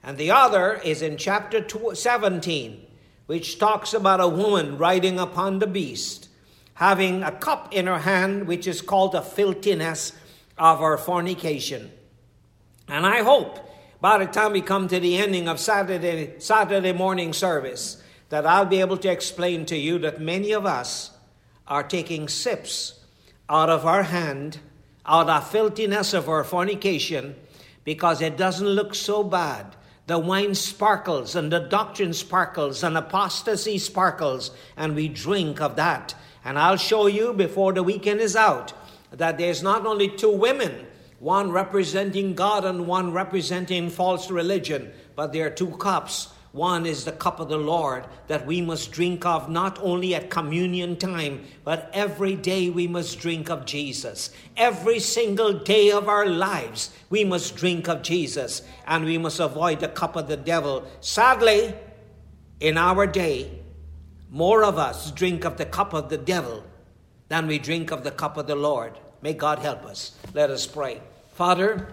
[0.03, 2.87] And the other is in chapter 17,
[3.27, 6.29] which talks about a woman riding upon the beast,
[6.75, 10.13] having a cup in her hand, which is called the filthiness
[10.59, 11.93] of our fornication.
[12.89, 13.72] And I hope
[14.03, 18.67] by the time we come to the ending of Saturday, Saturday morning service that I'll
[18.67, 21.13] be able to explain to you that many of us
[21.69, 22.99] are taking sips
[23.49, 24.59] out of our hand,
[25.07, 27.37] out of filthiness of our fornication,
[27.85, 29.77] because it doesn't look so bad.
[30.09, 36.17] The wine sparkles and the doctrine sparkles and apostasy sparkles, and we drink of that.
[36.45, 38.73] And I'll show you before the weekend is out
[39.13, 40.89] that there's not only two women,
[41.23, 47.05] one representing God and one representing false religion, but there are two cups one is
[47.05, 51.45] the cup of the Lord that we must drink of not only at communion time,
[51.65, 54.31] but every day we must drink of Jesus.
[54.55, 59.81] Every single day of our lives, we must drink of Jesus and we must avoid
[59.81, 60.87] the cup of the devil.
[61.01, 61.75] Sadly,
[62.61, 63.59] in our day,
[64.31, 66.65] more of us drink of the cup of the devil
[67.29, 68.99] than we drink of the cup of the Lord.
[69.23, 70.19] May God help us.
[70.35, 71.01] Let us pray.
[71.43, 71.89] Father,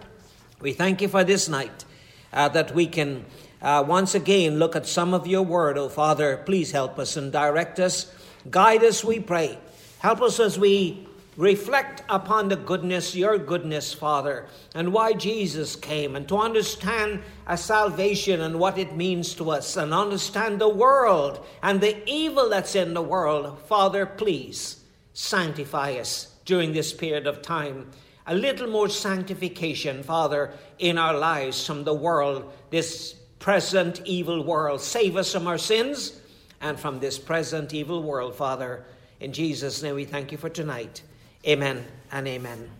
[0.61, 1.83] we thank you for this night
[2.31, 3.25] uh, that we can
[3.63, 5.75] uh, once again look at some of your word.
[5.75, 8.13] Oh, Father, please help us and direct us.
[8.51, 9.57] Guide us, we pray.
[9.97, 14.45] Help us as we reflect upon the goodness, your goodness, Father,
[14.75, 19.77] and why Jesus came, and to understand a salvation and what it means to us,
[19.77, 23.57] and understand the world and the evil that's in the world.
[23.61, 24.83] Father, please
[25.13, 27.89] sanctify us during this period of time.
[28.27, 34.81] A little more sanctification, Father, in our lives from the world, this present evil world.
[34.81, 36.19] Save us from our sins
[36.61, 38.85] and from this present evil world, Father.
[39.19, 41.01] In Jesus' name we thank you for tonight.
[41.45, 42.78] Amen and amen.